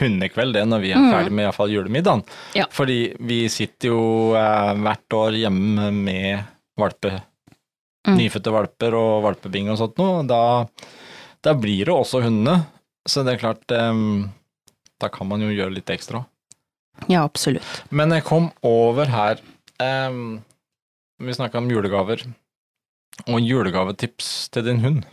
hundekveld 0.00 0.54
det 0.56 0.64
når 0.68 0.80
vi 0.82 0.90
er 0.92 0.98
Mm. 1.00 1.10
ferdig 1.12 1.32
med 1.32 1.44
iallfall 1.46 1.70
julemiddagen. 1.74 2.22
Ja. 2.54 2.66
Fordi 2.70 3.14
vi 3.20 3.48
sitter 3.48 3.88
jo 3.92 4.34
eh, 4.38 4.74
hvert 4.84 5.08
år 5.18 5.38
hjemme 5.42 5.90
med 5.92 6.44
valpe, 6.78 7.22
Mm. 8.06 8.18
nyfødte 8.18 8.52
valper 8.52 8.92
og 8.98 9.22
valpebing 9.24 9.70
og 9.72 9.78
sånt 9.80 9.96
noe. 9.96 10.26
Da, 10.28 10.66
da 11.42 11.54
blir 11.56 11.86
det 11.86 11.94
også 11.94 12.20
hundene. 12.22 12.66
Så 13.08 13.24
det 13.24 13.34
er 13.34 13.40
klart, 13.40 13.64
eh, 13.72 14.28
da 15.00 15.08
kan 15.08 15.26
man 15.28 15.40
jo 15.40 15.48
gjøre 15.48 15.72
litt 15.74 15.86
ekstra. 15.88 16.24
Ja, 17.08 17.24
absolutt. 17.24 17.82
Men 17.90 18.10
jeg 18.10 18.22
kom 18.24 18.52
over 18.62 19.06
her 19.10 19.40
eh, 19.80 20.10
Vi 21.20 21.32
snakka 21.32 21.58
om 21.58 21.68
julegaver. 21.70 22.20
Og 23.26 23.40
julegavetips 23.40 24.48
til 24.50 24.64
din 24.66 24.80
hund. 24.82 25.04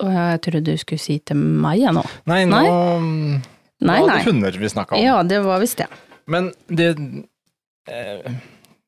Og 0.00 0.10
jeg 0.10 0.40
trodde 0.42 0.64
du 0.64 0.76
skulle 0.80 0.98
si 0.98 1.18
til 1.20 1.36
meg 1.36 1.78
jeg 1.78 1.92
nå. 1.94 2.02
Nei, 2.26 2.44
nå 2.48 2.60
Nei. 2.64 3.42
Mm, 3.80 3.86
Nei, 3.88 4.00
var 4.00 4.08
nei. 4.08 4.18
det 4.18 4.28
hunder 4.30 4.58
vi 4.58 4.68
snakka 4.72 4.94
om. 4.96 5.02
Ja, 5.02 5.22
det 5.22 5.40
var 5.44 5.60
visst 5.62 5.78
det. 5.82 5.86
Men 6.26 6.52
det 6.68 6.90
eh, 7.90 8.32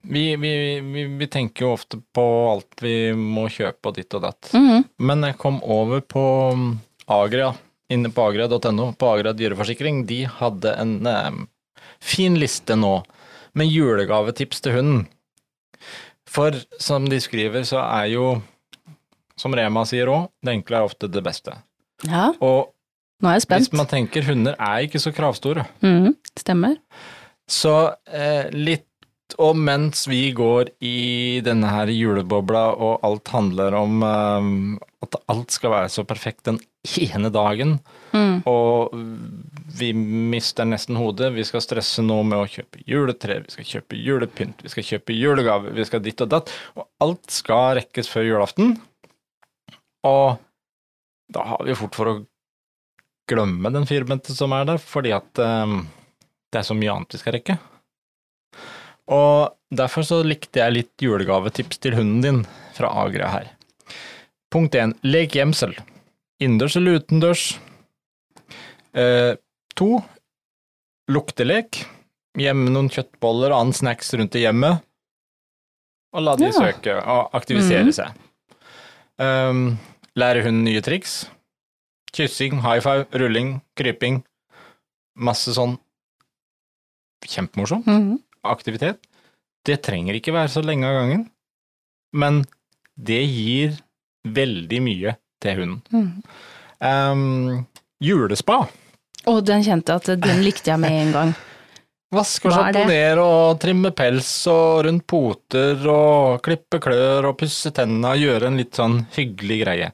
Vi, 0.06 0.36
vi, 0.38 0.50
vi, 0.80 1.04
vi 1.18 1.26
tenker 1.26 1.64
jo 1.66 1.72
ofte 1.74 1.98
på 2.14 2.22
alt 2.52 2.78
vi 2.82 3.12
må 3.18 3.48
kjøpe 3.50 3.90
og 3.90 3.96
ditt 3.98 4.14
og 4.14 4.22
datt. 4.22 4.52
Mhm. 4.54 4.84
Men 5.02 5.24
jeg 5.26 5.36
kom 5.42 5.58
over 5.62 6.00
på 6.00 6.22
um, 6.54 6.68
Agria, 7.10 7.48
inne 7.90 8.12
på 8.14 8.22
agria.no, 8.28 8.92
på 8.98 9.08
Agria 9.10 9.32
dyreforsikring. 9.34 10.04
De 10.06 10.20
hadde 10.38 10.72
en 10.78 10.94
eh, 11.10 11.40
fin 11.98 12.38
liste 12.38 12.76
nå 12.78 13.00
med 13.58 13.66
julegavetips 13.72 14.62
til 14.62 14.76
hunden. 14.78 15.04
For 16.30 16.54
som 16.82 17.06
de 17.10 17.18
skriver, 17.22 17.64
så 17.66 17.80
er 17.82 18.06
jo, 18.14 18.24
som 19.38 19.54
Rema 19.58 19.82
sier 19.88 20.10
òg, 20.12 20.26
det 20.44 20.54
enkle 20.58 20.80
er 20.80 20.86
ofte 20.88 21.08
det 21.10 21.22
beste. 21.26 21.54
Ja, 22.06 22.28
Og 22.44 22.72
nå 23.22 23.30
er 23.30 23.38
jeg 23.38 23.46
spent. 23.46 23.64
hvis 23.68 23.78
man 23.78 23.88
tenker 23.90 24.26
hunder 24.28 24.56
er 24.58 24.84
ikke 24.88 25.00
så 25.02 25.12
kravstore, 25.16 25.66
Mm, 25.82 26.14
Stemmer. 26.38 26.76
så 27.48 27.94
eh, 28.12 28.50
litt 28.52 28.84
og 29.42 29.56
mens 29.58 30.04
vi 30.06 30.30
går 30.30 30.68
i 30.86 31.40
denne 31.42 31.66
her 31.66 31.90
julebobla 31.90 32.60
og 32.78 33.00
alt 33.02 33.26
handler 33.34 33.74
om 33.74 34.02
eh, 34.06 34.78
at 35.02 35.16
alt 35.32 35.50
skal 35.50 35.72
være 35.72 35.88
så 35.90 36.04
perfekt 36.06 36.44
den 36.46 36.60
ene 37.02 37.32
dagen, 37.34 37.80
mm. 38.14 38.44
og 38.46 38.94
vi 39.76 39.90
mister 39.92 40.64
nesten 40.64 40.94
hodet, 40.96 41.32
vi 41.34 41.42
skal 41.44 41.60
stresse 41.64 42.04
nå 42.06 42.20
med 42.22 42.38
å 42.38 42.46
kjøpe 42.46 42.84
juletre, 42.86 43.40
vi 43.42 43.50
skal 43.56 43.66
kjøpe 43.72 43.98
julepynt, 43.98 44.62
vi 44.62 44.70
skal 44.70 44.86
kjøpe 44.92 45.18
julegave, 45.18 45.74
vi 45.74 45.84
skal 45.90 46.04
ditt 46.06 46.22
og 46.22 46.30
datt, 46.30 46.52
og 46.78 46.86
alt 47.02 47.26
skal 47.34 47.74
rekkes 47.80 48.08
før 48.12 48.28
julaften. 48.30 48.76
Og 50.06 50.38
da 51.34 51.42
har 51.50 51.66
vi 51.66 51.74
fort 51.74 51.98
for 51.98 52.12
å 52.12 52.16
glemme 53.30 53.72
den 53.74 53.86
firbente 53.88 54.34
som 54.34 54.54
er 54.56 54.66
der, 54.68 54.78
fordi 54.82 55.12
at 55.16 55.42
eh, 55.42 55.74
det 56.52 56.60
er 56.60 56.66
så 56.66 56.76
mye 56.78 56.92
annet 56.94 57.16
vi 57.16 57.22
skal 57.22 57.36
rekke. 57.38 57.58
Og 59.12 59.54
derfor 59.74 60.06
så 60.06 60.22
likte 60.26 60.62
jeg 60.62 60.74
litt 60.74 61.02
julegavetips 61.02 61.78
til 61.82 61.94
hunden 61.98 62.24
din 62.24 62.40
fra 62.76 62.90
Agria 63.04 63.30
her. 63.30 63.52
Punkt 64.52 64.74
1. 64.74 64.96
Lek 65.06 65.36
gjemsel. 65.36 65.74
Innendørs 66.42 66.76
eller 66.78 67.00
utendørs. 67.00 67.44
Eh, 68.96 69.34
to. 69.78 69.90
Luktelek. 71.12 71.84
Gjemme 72.36 72.72
noen 72.72 72.90
kjøttboller 72.92 73.52
og 73.52 73.60
annen 73.60 73.76
snacks 73.76 74.12
rundt 74.18 74.36
i 74.36 74.44
hjemmet. 74.44 74.82
Og 76.16 76.24
la 76.24 76.36
de 76.36 76.48
Ja. 76.48 76.52
søke 76.52 76.96
og 76.96 77.34
aktivisere 77.36 77.84
mm. 77.84 77.92
seg. 77.92 78.12
Um, 79.20 79.78
lære 80.16 80.44
hunden 80.44 80.64
nye 80.64 80.82
triks. 80.84 81.26
Kyssing, 82.12 82.60
high 82.62 82.80
five, 82.80 83.06
rulling, 83.12 83.60
kryping. 83.76 84.22
Masse 85.16 85.54
sånn 85.56 85.78
kjempemorsomt 87.26 87.86
-hmm. 87.86 88.18
aktivitet. 88.42 89.00
Det 89.64 89.82
trenger 89.82 90.14
ikke 90.14 90.32
være 90.32 90.48
så 90.48 90.62
lenge 90.62 90.86
av 90.86 90.94
gangen, 90.94 91.30
men 92.12 92.44
det 92.94 93.22
gir 93.24 93.80
veldig 94.22 94.82
mye 94.82 95.16
til 95.42 95.58
hunden. 95.60 95.82
Mm. 95.90 96.22
Um, 96.80 97.66
julespa. 98.00 98.68
Og 99.26 99.42
den 99.46 99.64
kjente 99.66 99.96
at 99.98 100.06
den 100.22 100.42
likte 100.44 100.70
jeg 100.70 100.80
med 100.80 100.92
en 100.92 101.12
gang. 101.12 101.34
Vaske 102.16 102.46
og 102.46 102.52
på 102.52 102.62
ned 102.62 102.76
sjamponere 102.76 103.22
og 103.26 103.60
trimme 103.60 103.90
pels 103.96 104.30
og 104.46 104.84
rundt 104.86 105.06
poter 105.10 105.88
og 105.90 106.38
klippe 106.46 106.78
klør 106.82 107.32
og 107.32 107.38
pusse 107.40 107.72
tennene 107.74 108.14
og 108.14 108.22
gjøre 108.22 108.50
en 108.50 108.60
litt 108.60 108.78
sånn 108.78 109.00
hyggelig 109.16 109.58
greie. 109.64 109.88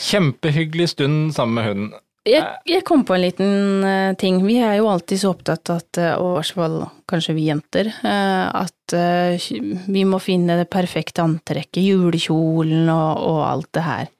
Kjempehyggelig 0.00 0.94
stund 0.94 1.34
sammen 1.36 1.58
med 1.58 1.68
hunden. 1.68 1.90
Jeg, 2.28 2.44
jeg 2.68 2.84
kom 2.84 3.00
på 3.08 3.14
en 3.16 3.22
liten 3.22 3.84
uh, 3.84 4.12
ting. 4.20 4.42
Vi 4.44 4.58
er 4.60 4.76
jo 4.76 4.90
alltid 4.92 5.22
så 5.22 5.30
opptatt 5.32 5.70
av 5.72 5.80
at, 5.80 6.00
eh, 6.02 6.12
og 6.20 6.34
i 6.34 6.36
hvert 6.36 6.56
fall 6.58 6.74
kanskje 7.08 7.34
vi 7.38 7.46
jenter, 7.46 7.88
uh, 8.04 8.60
at 8.60 8.94
uh, 8.96 9.48
vi 9.88 10.04
må 10.04 10.20
finne 10.20 10.58
det 10.60 10.68
perfekte 10.72 11.24
antrekket, 11.24 11.80
julekjolen 11.80 12.90
og, 12.92 13.22
og 13.24 13.40
alt 13.46 13.70
det 13.76 13.86
her. 13.86 14.10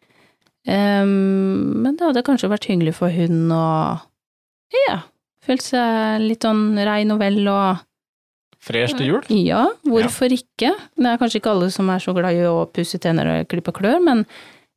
Um, 0.71 1.83
men 1.85 1.97
det 1.97 2.07
hadde 2.07 2.25
kanskje 2.25 2.51
vært 2.53 2.69
hyggelig 2.69 2.97
for 2.97 3.13
hun 3.13 3.53
å 3.53 3.67
ja, 4.73 4.99
føle 5.45 5.65
seg 5.65 6.25
litt 6.25 6.45
sånn 6.45 6.77
rein 6.77 7.13
og 7.13 7.21
vel 7.21 7.41
og 7.49 7.87
Fresh 8.61 8.93
til 8.99 9.09
jul. 9.09 9.29
Ja, 9.33 9.63
hvorfor 9.89 10.29
ikke? 10.35 10.75
Det 10.77 11.09
er 11.09 11.21
kanskje 11.21 11.41
ikke 11.41 11.53
alle 11.55 11.71
som 11.73 11.89
er 11.89 12.03
så 12.05 12.13
glad 12.17 12.37
i 12.37 12.45
å 12.45 12.67
pusse 12.69 13.01
tenner 13.01 13.31
og 13.33 13.49
klippe 13.49 13.73
klør, 13.73 13.97
men 14.05 14.27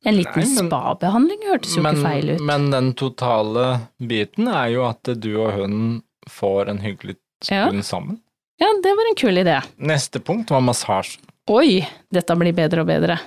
en 0.04 0.16
liten 0.16 0.46
spabehandling 0.56 1.44
hørtes 1.48 1.76
jo 1.76 1.82
Men, 1.82 1.96
ikke 1.96 2.04
feil 2.08 2.30
ut. 2.34 2.40
men 2.40 2.70
den 2.70 2.92
totale 2.94 3.66
biten 4.00 4.48
er 4.48 4.68
jo 4.74 4.84
at 4.88 5.02
du 5.20 5.30
og 5.40 5.52
hunden 5.58 6.02
får 6.30 6.68
en 6.72 6.78
hyggelig 6.84 7.16
Ja. 7.50 7.66
sammen. 7.82 8.20
Ja, 8.60 8.68
det 8.82 8.92
var 8.96 9.08
en 9.10 9.16
kul 9.18 9.36
idé. 9.40 9.58
Neste 9.78 10.20
punkt 10.20 10.50
var 10.50 10.60
massasje. 10.60 11.18
Oi, 11.50 11.86
dette 12.12 12.36
blir 12.38 12.54
bedre 12.54 12.80
og 12.80 12.86
bedre. 12.86 13.18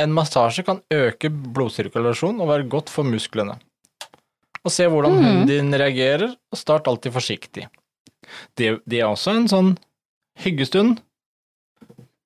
En 0.00 0.12
massasje 0.16 0.64
kan 0.64 0.80
øke 0.90 1.28
blodsirkulasjonen 1.30 2.40
og 2.40 2.48
være 2.48 2.68
godt 2.72 2.88
for 2.90 3.04
musklene. 3.04 3.58
Og 4.64 4.70
se 4.72 4.86
hvordan 4.88 5.12
Mm. 5.12 5.22
hunden 5.24 5.46
din 5.46 5.72
reagerer, 5.74 6.34
og 6.52 6.58
start 6.58 6.86
alltid 6.88 7.12
forsiktig. 7.12 7.68
Det, 8.56 8.80
det 8.88 9.00
er 9.00 9.06
også 9.10 9.36
en 9.36 9.48
sånn 9.48 9.78
hyggestund. 10.38 11.00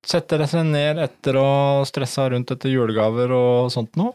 Setter 0.06 0.44
seg 0.46 0.68
ned 0.70 1.00
etter 1.02 1.34
å 1.40 1.48
stressa 1.88 2.28
rundt 2.30 2.52
etter 2.54 2.70
julegaver 2.70 3.32
og 3.34 3.72
sånt 3.74 3.96
noe, 3.98 4.12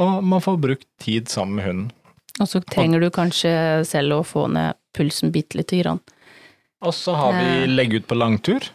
og 0.00 0.24
man 0.24 0.42
får 0.44 0.58
brukt 0.60 0.86
tid 1.00 1.30
sammen 1.32 1.56
med 1.56 1.64
hunden. 1.68 1.88
Og 2.40 2.48
så 2.48 2.60
trenger 2.64 3.00
du 3.02 3.08
kanskje 3.12 3.52
selv 3.88 4.18
å 4.20 4.24
få 4.24 4.46
ned 4.52 4.76
pulsen 4.96 5.32
bitte 5.32 5.58
lite 5.60 5.80
grann. 5.82 6.00
Og 6.80 6.92
så 6.96 7.14
har 7.16 7.32
vi 7.36 7.46
Eh. 7.64 7.66
legge 7.68 7.96
ut 8.00 8.06
på 8.08 8.16
langtur. 8.16 8.70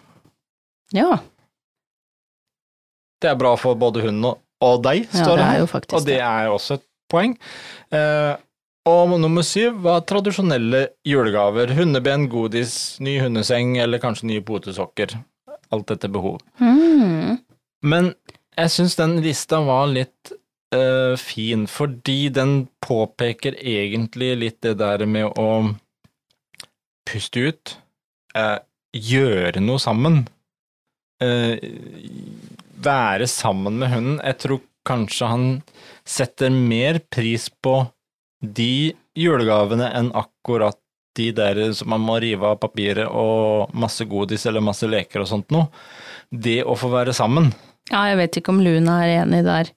Ja, 0.94 1.20
Det 3.22 3.32
er 3.32 3.36
bra 3.40 3.56
for 3.58 3.76
både 3.76 4.02
hunden 4.04 4.26
og, 4.62 4.84
deg, 4.84 5.08
står 5.10 5.38
det 5.38 5.38
det 5.38 5.46
er 5.46 5.66
her. 5.66 5.96
Og 5.98 6.06
det 6.06 6.20
er 6.20 6.50
også 6.52 6.74
et 6.76 6.84
poeng. 7.10 7.38
Eh, 7.92 8.36
og 8.86 9.20
nummer 9.20 9.42
syv 9.42 9.80
var 9.82 10.02
tradisjonelle 10.02 10.90
julegaver. 11.08 11.74
Hundeben, 11.74 12.28
godis, 12.30 13.00
ny 13.00 13.18
hundeseng 13.20 13.78
eller 13.82 13.98
kanskje 14.00 14.28
nye 14.30 14.42
potesokker. 14.46 15.16
Alt 15.74 15.94
etter 15.96 16.12
behov. 16.14 16.42
Mm. 16.60 17.40
Men 17.86 18.14
jeg 18.56 18.74
syns 18.74 18.98
den 19.00 19.18
lista 19.24 19.60
var 19.66 19.90
litt 19.92 20.32
uh, 20.76 21.16
fin, 21.20 21.66
fordi 21.70 22.30
den 22.34 22.68
påpeker 22.86 23.58
egentlig 23.60 24.32
litt 24.44 24.62
det 24.66 24.78
der 24.82 25.06
med 25.10 25.34
å 25.42 25.50
puste 27.06 27.50
ut, 27.50 27.76
uh, 28.38 28.60
gjøre 28.96 29.64
noe 29.64 29.82
sammen. 29.82 30.26
uh, 31.24 31.58
være 32.86 33.28
sammen 33.28 33.80
med 33.80 33.92
hunden. 33.94 34.18
Jeg 34.22 34.40
tror 34.44 34.64
kanskje 34.86 35.30
han 35.32 35.46
setter 36.06 36.54
mer 36.54 37.00
pris 37.10 37.48
på 37.50 37.80
de 38.42 38.94
julegavene 39.18 39.90
enn 39.98 40.12
akkurat 40.18 40.78
de 41.16 41.30
der 41.36 41.62
som 41.78 41.90
man 41.94 42.04
må 42.04 42.20
rive 42.24 42.52
av 42.52 42.60
papiret 42.62 43.08
og 43.08 43.74
masse 43.78 44.06
godis 44.10 44.46
eller 44.50 44.64
masse 44.64 44.88
leker 44.90 45.24
og 45.24 45.30
sånt 45.30 45.54
noe. 45.56 45.70
Det 46.30 46.62
å 46.66 46.76
få 46.80 46.90
være 46.92 47.14
sammen. 47.16 47.52
Ja, 47.92 48.08
jeg 48.10 48.20
vet 48.22 48.40
ikke 48.40 48.54
om 48.54 48.62
Luna 48.66 49.00
er 49.06 49.12
enig 49.22 49.44
der, 49.46 49.70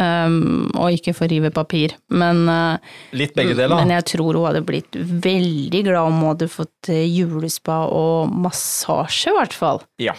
um, 0.00 0.66
og 0.74 0.96
ikke 0.96 1.14
få 1.14 1.28
rive 1.30 1.52
papir, 1.54 1.94
men 2.10 2.42
uh, 2.50 2.96
Litt 3.14 3.36
begge 3.38 3.54
deler. 3.54 3.78
Men 3.78 3.94
jeg 3.94 4.08
tror 4.16 4.34
hun 4.34 4.48
hadde 4.48 4.64
blitt 4.66 4.98
veldig 4.98 5.84
glad 5.86 6.10
om 6.10 6.18
hun 6.18 6.32
hadde 6.32 6.50
fått 6.50 6.90
eh, 6.90 7.06
julespa 7.06 7.84
og 7.94 8.34
massasje, 8.34 9.30
i 9.30 9.36
hvert 9.38 9.54
fall. 9.54 9.82
Ja. 10.02 10.16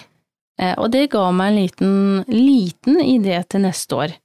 Uh, 0.62 0.76
og 0.78 0.88
det 0.96 1.10
ga 1.12 1.26
meg 1.36 1.52
en 1.52 1.60
liten, 1.60 1.94
liten 2.32 3.04
idé 3.04 3.42
til 3.52 3.66
neste 3.68 4.00
år. 4.06 4.16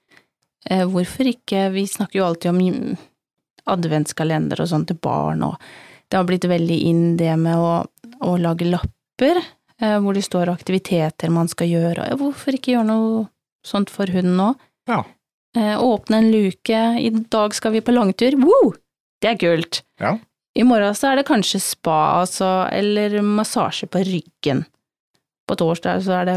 Uh, 0.71 0.87
hvorfor 0.93 1.33
ikke, 1.33 1.67
vi 1.75 1.89
snakker 1.91 2.21
jo 2.21 2.29
alltid 2.29 2.55
om 2.55 2.63
adventskalender 3.67 4.63
og 4.63 4.71
sånn 4.71 4.87
til 4.87 4.99
barn, 5.03 5.43
og 5.43 5.59
det 6.11 6.19
har 6.19 6.27
blitt 6.29 6.47
veldig 6.49 6.79
inn 6.89 7.05
det 7.19 7.33
med 7.41 7.59
å, 7.59 7.73
å 8.23 8.37
lage 8.41 8.69
lapper, 8.69 9.41
eh, 9.81 9.99
hvor 10.03 10.17
det 10.17 10.25
står 10.27 10.53
aktiviteter 10.53 11.33
man 11.33 11.51
skal 11.51 11.71
gjøre, 11.73 12.09
hvorfor 12.21 12.57
ikke 12.57 12.77
gjøre 12.77 12.91
noe 12.91 13.27
sånt 13.67 13.91
for 13.91 14.11
hunden 14.13 14.39
nå? 14.39 14.53
Ja. 14.91 15.03
Eh, 15.57 15.75
åpne 15.83 16.21
en 16.23 16.31
luke, 16.31 16.83
i 17.01 17.11
dag 17.11 17.55
skal 17.57 17.75
vi 17.75 17.83
på 17.85 17.95
langtur, 17.95 18.39
woo! 18.43 18.75
Det 19.23 19.33
er 19.33 19.39
kult. 19.41 19.83
Ja. 20.01 20.19
I 20.57 20.65
morgen 20.65 20.95
så 20.97 21.11
er 21.11 21.21
det 21.21 21.29
kanskje 21.29 21.61
spa, 21.61 22.21
altså, 22.23 22.69
eller 22.73 23.19
massasje 23.25 23.89
på 23.93 24.05
ryggen. 24.07 24.65
På 25.49 25.57
torsdag 25.59 26.05
så 26.05 26.21
er 26.21 26.29
det 26.29 26.37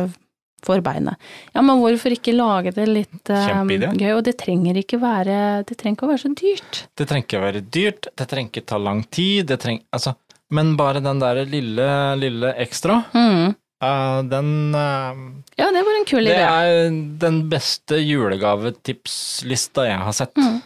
forbeinet. 0.66 1.20
Ja, 1.53 1.64
men 1.66 1.80
hvorfor 1.82 2.14
ikke 2.16 2.34
lage 2.36 2.74
det 2.76 2.88
litt 2.89 3.32
um, 3.32 3.70
gøy, 3.70 4.12
og 4.16 4.24
det 4.28 4.36
trenger 4.41 4.80
ikke 4.82 4.99
være, 5.01 5.38
det 5.68 5.78
trenger 5.80 5.97
ikke 5.97 6.07
å 6.07 6.12
være 6.12 6.24
så 6.24 6.34
dyrt. 6.41 6.82
Det 6.99 7.07
trenger 7.10 7.28
ikke 7.28 7.39
å 7.39 7.45
være 7.45 7.64
dyrt, 7.78 8.10
det 8.20 8.28
trenger 8.32 8.51
ikke 8.53 8.66
ta 8.74 8.82
lang 8.82 9.03
tid, 9.14 9.47
det 9.51 9.60
trenger 9.64 9.86
Altså, 9.95 10.16
men 10.55 10.76
bare 10.80 11.01
den 11.05 11.22
der 11.22 11.43
lille, 11.49 11.89
lille 12.22 12.53
ekstra, 12.66 13.03
Mm. 13.16 13.55
Uh, 13.80 14.20
den 14.28 14.76
uh, 14.76 15.16
Ja, 15.55 15.70
det 15.72 15.86
var 15.88 15.95
en 15.95 16.03
kul 16.03 16.26
Det 16.28 16.34
idé. 16.36 16.47
er 16.51 16.89
den 17.22 17.38
beste 17.47 17.95
julegavetipslista 18.03 19.86
jeg 19.88 20.01
har 20.03 20.18
sett. 20.18 20.36
Mm. 20.36 20.57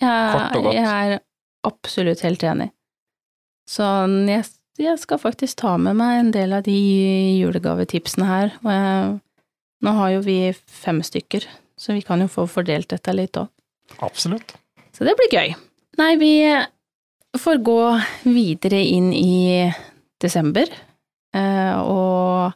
kort 0.00 0.56
og 0.56 0.70
godt. 0.70 0.78
jeg 0.78 0.86
er 0.88 1.18
absolutt 1.68 2.24
helt 2.24 2.46
enig. 2.48 2.70
Så 3.68 3.84
jeg 4.30 4.46
jeg 4.80 4.98
skal 4.98 5.20
faktisk 5.22 5.60
ta 5.62 5.76
med 5.78 5.94
meg 6.00 6.18
en 6.18 6.32
del 6.34 6.54
av 6.56 6.64
de 6.66 6.74
julegavetipsene 7.38 8.26
her. 8.26 8.54
Og 8.64 8.72
jeg, 8.72 9.12
nå 9.84 9.92
har 9.98 10.14
jo 10.14 10.24
vi 10.24 10.38
fem 10.54 11.02
stykker, 11.04 11.46
så 11.76 11.96
vi 11.96 12.04
kan 12.06 12.22
jo 12.24 12.30
få 12.30 12.46
fordelt 12.50 12.88
dette 12.94 13.12
litt 13.14 13.36
òg. 13.40 13.50
Absolutt. 14.04 14.56
Så 14.94 15.04
det 15.06 15.16
blir 15.18 15.32
gøy. 15.34 15.54
Nei, 16.00 16.14
vi 16.18 16.32
får 17.38 17.60
gå 17.66 17.78
videre 18.26 18.80
inn 18.80 19.12
i 19.14 19.68
desember 20.22 20.70
eh, 21.34 21.76
og 21.82 22.54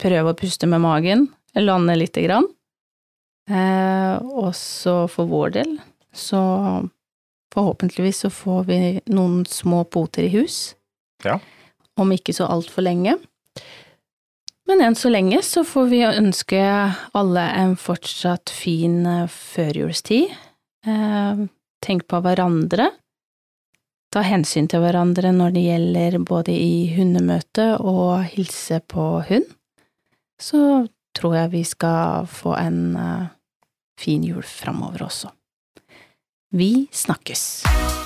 prøve 0.00 0.32
å 0.32 0.38
puste 0.38 0.68
med 0.68 0.82
magen, 0.84 1.26
lande 1.56 1.96
lite 1.96 2.24
grann. 2.24 2.48
Eh, 3.46 4.16
og 4.18 4.50
så 4.58 5.04
for 5.12 5.30
vår 5.30 5.54
del, 5.60 5.76
så 6.16 6.40
forhåpentligvis 7.54 8.24
så 8.26 8.32
får 8.32 8.64
vi 8.68 8.80
noen 9.12 9.44
små 9.48 9.84
poter 9.84 10.26
i 10.26 10.32
hus. 10.34 10.74
Ja. 11.24 11.38
Om 11.96 12.12
ikke 12.16 12.34
så 12.36 12.48
altfor 12.50 12.84
lenge. 12.84 13.16
Men 14.66 14.82
enn 14.82 14.96
så 14.98 15.10
lenge 15.12 15.42
så 15.46 15.62
får 15.66 15.90
vi 15.92 16.02
ønske 16.06 16.60
alle 17.14 17.44
en 17.60 17.76
fortsatt 17.78 18.50
fin 18.50 19.04
eh, 19.06 19.28
førjulstid. 19.30 20.32
Eh, 20.86 21.44
tenk 21.86 22.06
på 22.10 22.20
hverandre. 22.24 22.90
Ta 24.14 24.22
hensyn 24.26 24.66
til 24.70 24.82
hverandre 24.82 25.32
når 25.34 25.54
det 25.54 25.64
gjelder 25.66 26.18
både 26.24 26.54
i 26.54 26.86
hundemøte 26.96 27.74
og 27.78 28.26
hilse 28.32 28.80
på 28.90 29.06
hund. 29.28 29.48
Så 30.40 30.60
tror 31.16 31.36
jeg 31.40 31.52
vi 31.54 31.62
skal 31.64 32.28
få 32.28 32.54
en 32.60 32.80
uh, 32.96 33.28
fin 33.98 34.24
jul 34.24 34.44
framover 34.44 35.08
også. 35.08 35.32
Vi 36.56 36.88
snakkes! 36.92 38.05